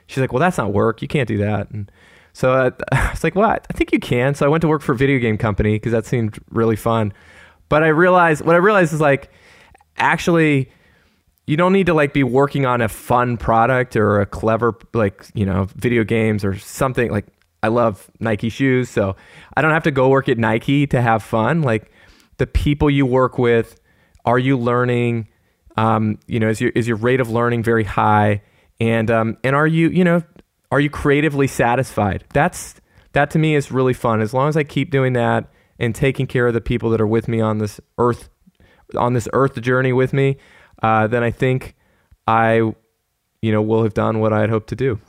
She's 0.07 0.19
like, 0.19 0.33
"Well, 0.33 0.39
that's 0.39 0.57
not 0.57 0.73
work. 0.73 1.01
You 1.01 1.07
can't 1.07 1.27
do 1.27 1.37
that." 1.37 1.69
And 1.69 1.91
so 2.33 2.53
uh, 2.53 2.71
I 2.91 3.11
was 3.11 3.23
like, 3.23 3.35
"Well, 3.35 3.49
I 3.49 3.73
think 3.73 3.93
you 3.93 3.99
can." 3.99 4.33
So 4.33 4.45
I 4.45 4.49
went 4.49 4.61
to 4.61 4.67
work 4.67 4.81
for 4.81 4.93
a 4.93 4.97
video 4.97 5.19
game 5.19 5.37
company 5.37 5.75
because 5.75 5.91
that 5.91 6.05
seemed 6.05 6.39
really 6.49 6.75
fun. 6.75 7.13
But 7.69 7.83
I 7.83 7.89
realized 7.89 8.43
what 8.43 8.55
I 8.55 8.59
realized 8.59 8.93
is 8.93 8.99
like, 8.99 9.31
actually, 9.97 10.71
you 11.49 11.57
don't 11.57 11.73
need 11.73 11.87
to 11.87 11.95
like 11.95 12.13
be 12.13 12.23
working 12.23 12.67
on 12.67 12.79
a 12.79 12.87
fun 12.87 13.35
product 13.35 13.95
or 13.95 14.21
a 14.21 14.25
clever 14.27 14.77
like 14.93 15.25
you 15.33 15.47
know 15.47 15.67
video 15.75 16.03
games 16.03 16.45
or 16.45 16.57
something 16.57 17.11
like. 17.11 17.25
I 17.61 17.67
love 17.67 18.09
Nike 18.21 18.47
shoes, 18.47 18.87
so 18.89 19.17
I 19.57 19.61
don't 19.61 19.71
have 19.71 19.83
to 19.83 19.91
go 19.91 20.07
work 20.07 20.29
at 20.29 20.37
Nike 20.37 20.87
to 20.87 21.01
have 21.01 21.21
fun. 21.21 21.61
Like 21.61 21.91
the 22.37 22.47
people 22.47 22.89
you 22.89 23.05
work 23.05 23.37
with, 23.37 23.77
are 24.23 24.39
you 24.39 24.57
learning? 24.57 25.27
Um, 25.75 26.19
you 26.25 26.39
know, 26.39 26.47
is 26.47 26.61
your 26.61 26.69
is 26.69 26.87
your 26.87 26.95
rate 26.95 27.19
of 27.19 27.29
learning 27.29 27.63
very 27.63 27.83
high? 27.83 28.43
And 28.79 29.11
um, 29.11 29.37
and 29.43 29.57
are 29.57 29.67
you 29.67 29.89
you 29.89 30.05
know 30.05 30.23
are 30.71 30.79
you 30.79 30.89
creatively 30.89 31.47
satisfied? 31.47 32.23
That's 32.31 32.75
that 33.13 33.31
to 33.31 33.39
me 33.39 33.55
is 33.55 33.71
really 33.71 33.93
fun. 33.93 34.21
As 34.21 34.33
long 34.33 34.47
as 34.49 34.55
I 34.55 34.63
keep 34.63 34.91
doing 34.91 35.13
that 35.13 35.51
and 35.79 35.93
taking 35.95 36.27
care 36.27 36.47
of 36.47 36.53
the 36.53 36.61
people 36.61 36.91
that 36.91 37.01
are 37.01 37.07
with 37.07 37.27
me 37.27 37.41
on 37.41 37.57
this 37.57 37.81
earth 37.97 38.29
on 38.95 39.13
this 39.13 39.27
earth 39.33 39.59
journey 39.61 39.91
with 39.91 40.13
me, 40.13 40.37
uh, 40.81 41.07
then 41.07 41.23
I 41.23 41.31
think 41.31 41.75
I 42.27 42.73
you 43.41 43.51
know 43.51 43.61
will 43.61 43.83
have 43.83 43.93
done 43.93 44.19
what 44.19 44.33
I 44.33 44.41
had 44.41 44.49
hoped 44.49 44.69
to 44.69 44.75
do. 44.75 44.99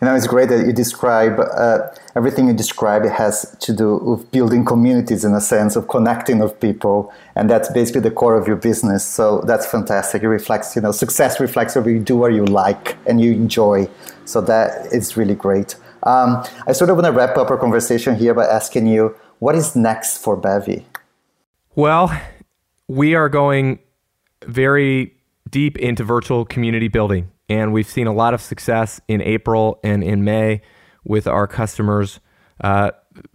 You 0.00 0.08
know, 0.08 0.16
it's 0.16 0.26
great 0.26 0.48
that 0.48 0.66
you 0.66 0.72
describe 0.72 1.38
uh, 1.38 1.78
everything 2.16 2.48
you 2.48 2.54
describe 2.54 3.04
it 3.04 3.12
has 3.12 3.56
to 3.60 3.72
do 3.72 3.98
with 3.98 4.28
building 4.32 4.64
communities 4.64 5.24
in 5.24 5.32
a 5.32 5.40
sense 5.40 5.76
of 5.76 5.86
connecting 5.86 6.40
with 6.40 6.58
people, 6.58 7.12
and 7.36 7.48
that's 7.48 7.70
basically 7.70 8.00
the 8.00 8.10
core 8.10 8.36
of 8.36 8.48
your 8.48 8.56
business. 8.56 9.06
So 9.06 9.42
that's 9.42 9.64
fantastic. 9.64 10.24
It 10.24 10.28
reflects, 10.28 10.74
you 10.74 10.82
know, 10.82 10.90
success 10.90 11.38
reflects 11.38 11.76
where 11.76 11.88
you 11.88 12.00
do 12.00 12.16
what 12.16 12.32
you 12.32 12.44
like 12.44 12.96
and 13.06 13.20
you 13.20 13.30
enjoy. 13.30 13.88
So 14.24 14.40
that 14.40 14.92
is 14.92 15.16
really 15.16 15.36
great. 15.36 15.76
Um, 16.02 16.44
I 16.66 16.72
sort 16.72 16.90
of 16.90 16.96
want 16.96 17.06
to 17.06 17.12
wrap 17.12 17.36
up 17.36 17.48
our 17.50 17.56
conversation 17.56 18.16
here 18.16 18.34
by 18.34 18.46
asking 18.46 18.88
you, 18.88 19.14
what 19.38 19.54
is 19.54 19.76
next 19.76 20.18
for 20.18 20.36
Bevy? 20.36 20.84
Well, 21.76 22.10
we 22.88 23.14
are 23.14 23.28
going 23.28 23.78
very 24.46 25.14
deep 25.48 25.78
into 25.78 26.04
virtual 26.04 26.44
community 26.44 26.88
building. 26.88 27.30
And 27.48 27.72
we've 27.72 27.88
seen 27.88 28.06
a 28.06 28.12
lot 28.12 28.34
of 28.34 28.40
success 28.40 29.00
in 29.08 29.20
April 29.20 29.78
and 29.84 30.02
in 30.02 30.24
May 30.24 30.62
with 31.04 31.26
our 31.26 31.46
customers 31.46 32.20
uh, 32.62 32.92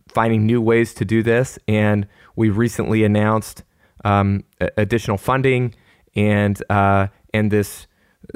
finding 0.08 0.46
new 0.46 0.62
ways 0.62 0.94
to 0.96 1.06
do 1.06 1.22
this. 1.22 1.60
And 1.68 2.08
we 2.36 2.50
recently 2.50 3.04
announced 3.04 3.64
um, 4.06 4.44
additional 4.78 5.18
funding 5.18 5.76
and 6.16 6.62
uh, 6.70 7.08
and 7.34 7.52
this 7.52 7.88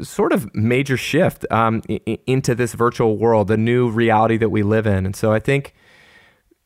sort 0.04 0.32
of 0.32 0.54
major 0.54 0.98
shift 0.98 1.46
um, 1.52 1.82
into 2.28 2.56
this 2.56 2.74
virtual 2.74 3.18
world, 3.18 3.48
the 3.48 3.58
new 3.58 3.90
reality 3.90 4.38
that 4.38 4.50
we 4.50 4.64
live 4.64 4.86
in. 4.86 5.06
And 5.06 5.16
so 5.16 5.32
I 5.32 5.40
think 5.40 5.74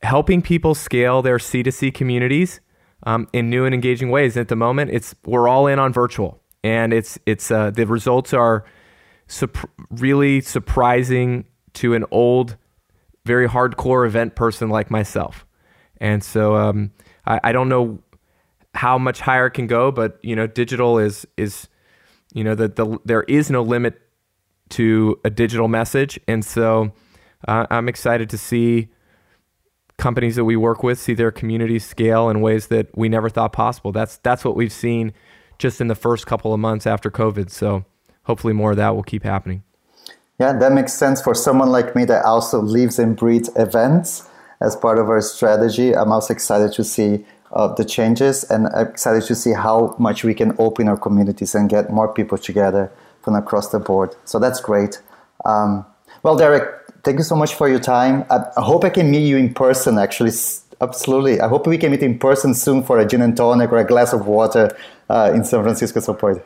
helping 0.02 0.42
people 0.42 0.74
scale 0.74 1.22
their 1.22 1.38
C2C 1.38 1.94
communities 1.94 2.60
um, 3.02 3.28
in 3.32 3.50
new 3.50 3.64
and 3.64 3.74
engaging 3.74 4.10
ways. 4.10 4.36
At 4.36 4.48
the 4.48 4.56
moment, 4.56 4.90
it's 4.90 5.14
we're 5.24 5.48
all 5.48 5.66
in 5.66 5.78
on 5.78 5.92
virtual, 5.92 6.42
and 6.64 6.92
it's 6.92 7.18
it's 7.26 7.50
uh, 7.50 7.70
the 7.70 7.86
results 7.86 8.32
are 8.32 8.64
really 9.90 10.40
surprising 10.40 11.44
to 11.74 11.94
an 11.94 12.04
old, 12.10 12.56
very 13.24 13.48
hardcore 13.48 14.06
event 14.06 14.34
person 14.34 14.68
like 14.68 14.90
myself. 14.90 15.44
And 16.00 16.22
so 16.22 16.54
um, 16.54 16.92
I, 17.26 17.40
I, 17.44 17.52
don't 17.52 17.68
know 17.68 17.98
how 18.74 18.98
much 18.98 19.20
higher 19.20 19.46
it 19.46 19.52
can 19.52 19.66
go, 19.66 19.90
but 19.90 20.18
you 20.22 20.36
know, 20.36 20.46
digital 20.46 20.98
is 20.98 21.26
is 21.36 21.68
you 22.34 22.44
know 22.44 22.54
that 22.54 22.76
the, 22.76 22.98
there 23.04 23.22
is 23.22 23.50
no 23.50 23.62
limit 23.62 24.00
to 24.70 25.18
a 25.24 25.30
digital 25.30 25.68
message, 25.68 26.20
and 26.28 26.44
so 26.44 26.92
uh, 27.48 27.66
I'm 27.70 27.88
excited 27.88 28.30
to 28.30 28.38
see 28.38 28.88
companies 29.98 30.36
that 30.36 30.44
we 30.44 30.56
work 30.56 30.82
with 30.82 30.98
see 30.98 31.14
their 31.14 31.30
communities 31.30 31.84
scale 31.84 32.28
in 32.28 32.40
ways 32.40 32.66
that 32.68 32.96
we 32.96 33.08
never 33.08 33.28
thought 33.28 33.52
possible. 33.52 33.92
That's 33.92 34.18
that's 34.18 34.44
what 34.44 34.56
we've 34.56 34.72
seen 34.72 35.12
just 35.58 35.80
in 35.80 35.88
the 35.88 35.94
first 35.94 36.26
couple 36.26 36.52
of 36.52 36.60
months 36.60 36.86
after 36.86 37.10
COVID. 37.10 37.50
So 37.50 37.84
hopefully 38.24 38.52
more 38.52 38.72
of 38.72 38.76
that 38.76 38.94
will 38.94 39.02
keep 39.02 39.22
happening. 39.22 39.62
Yeah, 40.38 40.52
that 40.52 40.72
makes 40.72 40.92
sense 40.92 41.22
for 41.22 41.34
someone 41.34 41.70
like 41.70 41.96
me 41.96 42.04
that 42.04 42.24
also 42.24 42.60
lives 42.60 42.98
and 42.98 43.16
breathes 43.16 43.48
events 43.56 44.28
as 44.60 44.76
part 44.76 44.98
of 44.98 45.08
our 45.08 45.22
strategy. 45.22 45.96
I'm 45.96 46.12
also 46.12 46.34
excited 46.34 46.72
to 46.74 46.84
see 46.84 47.24
uh, 47.52 47.68
the 47.74 47.84
changes 47.84 48.44
and 48.44 48.68
excited 48.74 49.22
to 49.24 49.34
see 49.34 49.52
how 49.52 49.96
much 49.98 50.24
we 50.24 50.34
can 50.34 50.54
open 50.58 50.88
our 50.88 50.96
communities 50.96 51.54
and 51.54 51.70
get 51.70 51.90
more 51.90 52.12
people 52.12 52.36
together 52.36 52.92
from 53.22 53.34
across 53.34 53.70
the 53.70 53.78
board. 53.78 54.14
So 54.24 54.38
that's 54.38 54.60
great. 54.60 55.00
Um, 55.44 55.86
well, 56.22 56.36
Derek, 56.36 56.68
thank 57.06 57.18
you 57.18 57.24
so 57.24 57.36
much 57.36 57.54
for 57.54 57.68
your 57.68 57.78
time. 57.78 58.26
I, 58.28 58.60
hope 58.60 58.84
I 58.84 58.90
can 58.90 59.10
meet 59.10 59.26
you 59.26 59.36
in 59.36 59.54
person, 59.54 59.96
actually. 59.96 60.32
Absolutely. 60.80 61.40
I 61.40 61.48
hope 61.48 61.66
we 61.66 61.78
can 61.78 61.92
meet 61.92 62.02
in 62.02 62.18
person 62.18 62.52
soon 62.52 62.82
for 62.82 62.98
a 62.98 63.06
gin 63.06 63.22
and 63.22 63.34
tonic 63.34 63.70
or 63.70 63.78
a 63.78 63.86
glass 63.86 64.12
of 64.12 64.26
water 64.26 64.76
uh, 65.08 65.32
in 65.32 65.44
San 65.44 65.62
Francisco 65.62 66.00
support. 66.00 66.44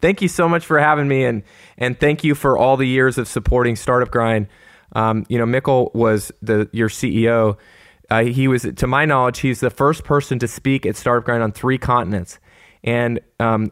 Thank 0.00 0.22
you 0.22 0.28
so 0.28 0.48
much 0.48 0.64
for 0.64 0.78
having 0.78 1.08
me, 1.08 1.24
and 1.24 1.42
and 1.76 1.98
thank 1.98 2.24
you 2.24 2.34
for 2.34 2.58
all 2.58 2.76
the 2.76 2.86
years 2.86 3.18
of 3.18 3.26
supporting 3.28 3.76
Startup 3.76 4.10
Grind. 4.10 4.48
Um, 4.94 5.26
you 5.28 5.38
know, 5.38 5.46
Mikkel 5.46 5.94
was 5.94 6.32
the 6.42 6.68
your 6.72 6.88
CEO. 6.88 7.56
Uh, 8.10 8.24
he 8.24 8.48
was, 8.48 8.62
to 8.62 8.86
my 8.86 9.04
knowledge, 9.04 9.40
he's 9.40 9.60
the 9.60 9.70
first 9.70 10.04
person 10.04 10.38
to 10.38 10.48
speak 10.48 10.86
at 10.86 10.96
Startup 10.96 11.24
Grind 11.24 11.42
on 11.42 11.52
three 11.52 11.78
continents, 11.78 12.38
and 12.84 13.20
um, 13.40 13.70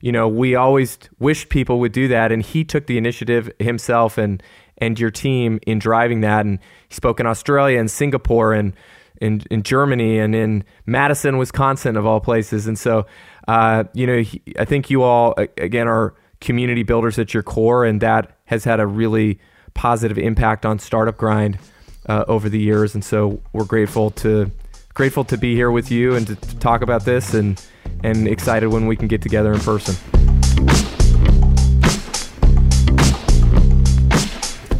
you 0.00 0.12
know, 0.12 0.28
we 0.28 0.54
always 0.54 0.98
wished 1.18 1.50
people 1.50 1.78
would 1.80 1.92
do 1.92 2.08
that, 2.08 2.32
and 2.32 2.42
he 2.42 2.64
took 2.64 2.86
the 2.86 2.98
initiative 2.98 3.50
himself 3.58 4.18
and 4.18 4.42
and 4.80 4.98
your 4.98 5.10
team 5.10 5.60
in 5.66 5.78
driving 5.78 6.20
that. 6.22 6.46
And 6.46 6.58
he 6.88 6.94
spoke 6.94 7.20
in 7.20 7.26
Australia 7.26 7.78
and 7.78 7.90
Singapore 7.90 8.52
and 8.52 8.72
in 9.20 9.42
in 9.50 9.62
Germany 9.62 10.18
and 10.18 10.34
in 10.34 10.64
Madison, 10.86 11.38
Wisconsin, 11.38 11.96
of 11.96 12.06
all 12.06 12.20
places. 12.20 12.66
And 12.66 12.78
so 12.78 13.06
uh, 13.50 13.84
you 13.94 14.06
know, 14.06 14.20
he, 14.20 14.40
I 14.58 14.64
think 14.64 14.90
you 14.90 15.02
all 15.02 15.34
again 15.56 15.88
are 15.88 16.14
community 16.40 16.82
builders 16.82 17.18
at 17.18 17.34
your 17.34 17.42
core, 17.42 17.84
and 17.84 18.00
that 18.00 18.38
has 18.44 18.62
had 18.62 18.78
a 18.78 18.86
really 18.86 19.40
positive 19.74 20.18
impact 20.18 20.64
on 20.64 20.78
Startup 20.78 21.16
Grind 21.16 21.58
uh, 22.06 22.24
over 22.28 22.48
the 22.48 22.60
years. 22.60 22.94
And 22.94 23.04
so 23.04 23.40
we're 23.52 23.64
grateful 23.64 24.10
to 24.12 24.50
grateful 24.94 25.24
to 25.24 25.36
be 25.36 25.54
here 25.54 25.70
with 25.70 25.90
you 25.90 26.14
and 26.14 26.26
to, 26.26 26.36
to 26.36 26.58
talk 26.58 26.82
about 26.82 27.04
this, 27.04 27.34
and 27.34 27.60
and 28.04 28.28
excited 28.28 28.68
when 28.68 28.86
we 28.86 28.96
can 28.96 29.08
get 29.08 29.20
together 29.20 29.52
in 29.52 29.60
person. 29.60 30.19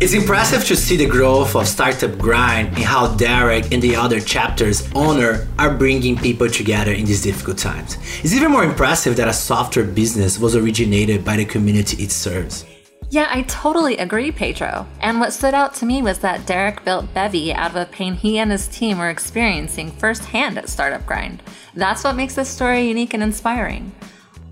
It's 0.00 0.14
impressive 0.14 0.64
to 0.64 0.76
see 0.76 0.96
the 0.96 1.04
growth 1.04 1.54
of 1.54 1.68
Startup 1.68 2.16
Grind 2.16 2.68
and 2.68 2.78
how 2.78 3.14
Derek 3.16 3.70
and 3.70 3.82
the 3.82 3.96
other 3.96 4.18
chapter's 4.18 4.90
owner 4.94 5.46
are 5.58 5.76
bringing 5.76 6.16
people 6.16 6.48
together 6.48 6.92
in 6.92 7.04
these 7.04 7.20
difficult 7.22 7.58
times. 7.58 7.98
It's 8.24 8.32
even 8.32 8.50
more 8.50 8.64
impressive 8.64 9.14
that 9.16 9.28
a 9.28 9.32
software 9.34 9.84
business 9.84 10.38
was 10.38 10.56
originated 10.56 11.22
by 11.22 11.36
the 11.36 11.44
community 11.44 12.02
it 12.02 12.12
serves. 12.12 12.64
Yeah, 13.10 13.28
I 13.28 13.42
totally 13.42 13.98
agree, 13.98 14.32
Pedro. 14.32 14.86
And 15.00 15.20
what 15.20 15.34
stood 15.34 15.52
out 15.52 15.74
to 15.74 15.84
me 15.84 16.00
was 16.00 16.20
that 16.20 16.46
Derek 16.46 16.82
built 16.82 17.12
Bevy 17.12 17.52
out 17.52 17.72
of 17.72 17.76
a 17.76 17.84
pain 17.84 18.14
he 18.14 18.38
and 18.38 18.50
his 18.50 18.68
team 18.68 18.96
were 18.96 19.10
experiencing 19.10 19.90
firsthand 19.90 20.56
at 20.56 20.70
Startup 20.70 21.04
Grind. 21.04 21.42
That's 21.74 22.04
what 22.04 22.16
makes 22.16 22.36
this 22.36 22.48
story 22.48 22.88
unique 22.88 23.12
and 23.12 23.22
inspiring. 23.22 23.92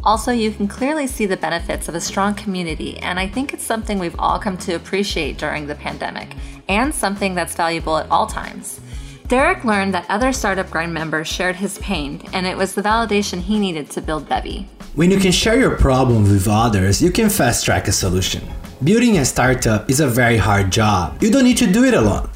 Also, 0.05 0.31
you 0.31 0.53
can 0.53 0.69
clearly 0.69 1.07
see 1.07 1.27
the 1.27 1.37
benefits 1.37 1.89
of 1.89 1.95
a 1.95 2.01
strong 2.01 2.35
community, 2.35 2.99
and 2.99 3.19
I 3.19 3.27
think 3.27 3.53
it's 3.53 3.65
something 3.65 3.99
we've 3.99 4.19
all 4.19 4.39
come 4.39 4.57
to 4.59 4.75
appreciate 4.75 5.39
during 5.39 5.67
the 5.67 5.75
pandemic, 5.75 6.35
and 6.69 6.95
something 6.95 7.35
that's 7.35 7.57
valuable 7.57 7.97
at 7.97 8.09
all 8.11 8.27
times. 8.27 8.81
Derek 9.27 9.65
learned 9.65 9.93
that 9.95 10.07
other 10.09 10.33
Startup 10.33 10.71
Grind 10.71 10.95
members 10.95 11.27
shared 11.27 11.57
his 11.57 11.79
pain, 11.79 12.23
and 12.33 12.47
it 12.47 12.57
was 12.57 12.75
the 12.75 12.83
validation 12.83 13.41
he 13.41 13.59
needed 13.59 13.91
to 13.91 14.01
build 14.01 14.29
Bevy. 14.29 14.69
When 14.95 15.11
you 15.11 15.19
can 15.19 15.33
share 15.33 15.59
your 15.59 15.77
problem 15.77 16.23
with 16.23 16.49
others, 16.49 17.03
you 17.03 17.11
can 17.11 17.29
fast 17.29 17.65
track 17.65 17.89
a 17.89 17.93
solution. 17.93 18.43
Building 18.83 19.19
a 19.19 19.25
startup 19.25 19.91
is 19.91 20.01
a 20.01 20.07
very 20.07 20.37
hard 20.37 20.71
job. 20.71 21.23
You 21.23 21.31
don't 21.31 21.45
need 21.45 21.59
to 21.59 21.67
do 21.67 21.85
it 21.85 21.95
alone. 21.95 22.31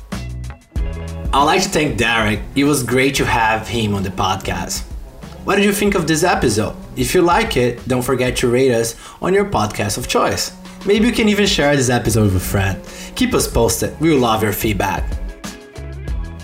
I'd 1.33 1.45
like 1.45 1.63
to 1.63 1.69
thank 1.69 1.97
Derek. 1.97 2.41
It 2.57 2.65
was 2.65 2.83
great 2.83 3.15
to 3.15 3.25
have 3.25 3.67
him 3.67 3.95
on 3.95 4.03
the 4.03 4.11
podcast. 4.11 4.92
What 5.45 5.57
did 5.57 5.65
you 5.65 5.73
think 5.73 5.97
of 5.97 6.07
this 6.07 6.23
episode? 6.23 6.77
If 6.97 7.15
you 7.15 7.23
like 7.23 7.57
it, 7.57 7.89
don't 7.89 8.03
forget 8.03 8.37
to 8.37 8.49
rate 8.49 8.71
us 8.71 8.95
on 9.21 9.35
your 9.35 9.45
podcast 9.45 9.99
of 9.99 10.07
choice. 10.07 10.53
Maybe 10.87 11.09
you 11.09 11.13
can 11.13 11.29
even 11.29 11.47
share 11.47 11.75
this 11.75 11.91
episode 11.91 12.25
with 12.25 12.37
a 12.37 12.41
friend. 12.41 12.81
Keep 13.17 13.35
us 13.35 13.49
posted, 13.49 13.99
we 14.01 14.17
love 14.17 14.45
your 14.45 14.53
feedback. 14.53 15.03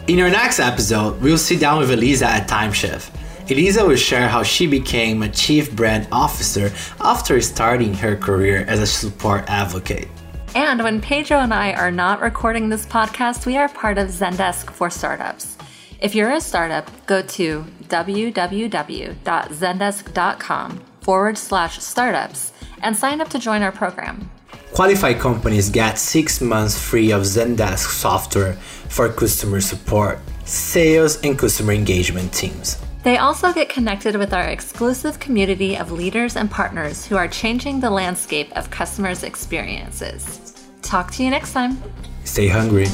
In 0.08 0.18
our 0.18 0.28
next 0.28 0.58
episode, 0.58 1.20
we'll 1.20 1.38
sit 1.38 1.60
down 1.60 1.78
with 1.78 1.92
Elisa 1.92 2.26
at 2.26 2.48
Timeshift. 2.48 3.10
Elisa 3.48 3.86
will 3.86 3.94
share 3.94 4.26
how 4.26 4.42
she 4.42 4.66
became 4.66 5.22
a 5.22 5.28
chief 5.28 5.70
brand 5.76 6.08
officer 6.10 6.72
after 7.00 7.40
starting 7.40 7.94
her 7.94 8.16
career 8.16 8.64
as 8.66 8.80
a 8.80 8.86
support 8.86 9.44
advocate. 9.46 10.08
And 10.56 10.82
when 10.82 11.00
Pedro 11.00 11.38
and 11.38 11.54
I 11.54 11.72
are 11.74 11.92
not 11.92 12.20
recording 12.20 12.68
this 12.68 12.84
podcast, 12.84 13.46
we 13.46 13.56
are 13.56 13.68
part 13.68 13.96
of 13.96 14.08
Zendesk 14.08 14.70
for 14.70 14.90
Startups. 14.90 15.56
If 16.00 16.14
you're 16.14 16.30
a 16.30 16.40
startup, 16.40 16.88
go 17.06 17.22
to 17.22 17.64
www.zendesk.com 17.88 20.84
forward 21.00 21.38
slash 21.38 21.80
startups 21.80 22.52
and 22.82 22.96
sign 22.96 23.20
up 23.20 23.28
to 23.30 23.40
join 23.40 23.62
our 23.62 23.72
program. 23.72 24.30
Qualified 24.74 25.18
companies 25.18 25.70
get 25.70 25.98
six 25.98 26.40
months 26.40 26.78
free 26.78 27.10
of 27.10 27.22
Zendesk 27.22 27.90
software 27.90 28.52
for 28.88 29.08
customer 29.08 29.60
support, 29.60 30.20
sales, 30.44 31.20
and 31.24 31.36
customer 31.36 31.72
engagement 31.72 32.32
teams. 32.32 32.80
They 33.02 33.16
also 33.16 33.52
get 33.52 33.68
connected 33.68 34.14
with 34.16 34.32
our 34.32 34.44
exclusive 34.44 35.18
community 35.18 35.76
of 35.76 35.90
leaders 35.90 36.36
and 36.36 36.48
partners 36.48 37.04
who 37.06 37.16
are 37.16 37.26
changing 37.26 37.80
the 37.80 37.90
landscape 37.90 38.56
of 38.56 38.70
customers' 38.70 39.24
experiences. 39.24 40.54
Talk 40.82 41.10
to 41.12 41.24
you 41.24 41.30
next 41.30 41.54
time. 41.54 41.82
Stay 42.24 42.48
hungry. 42.48 42.86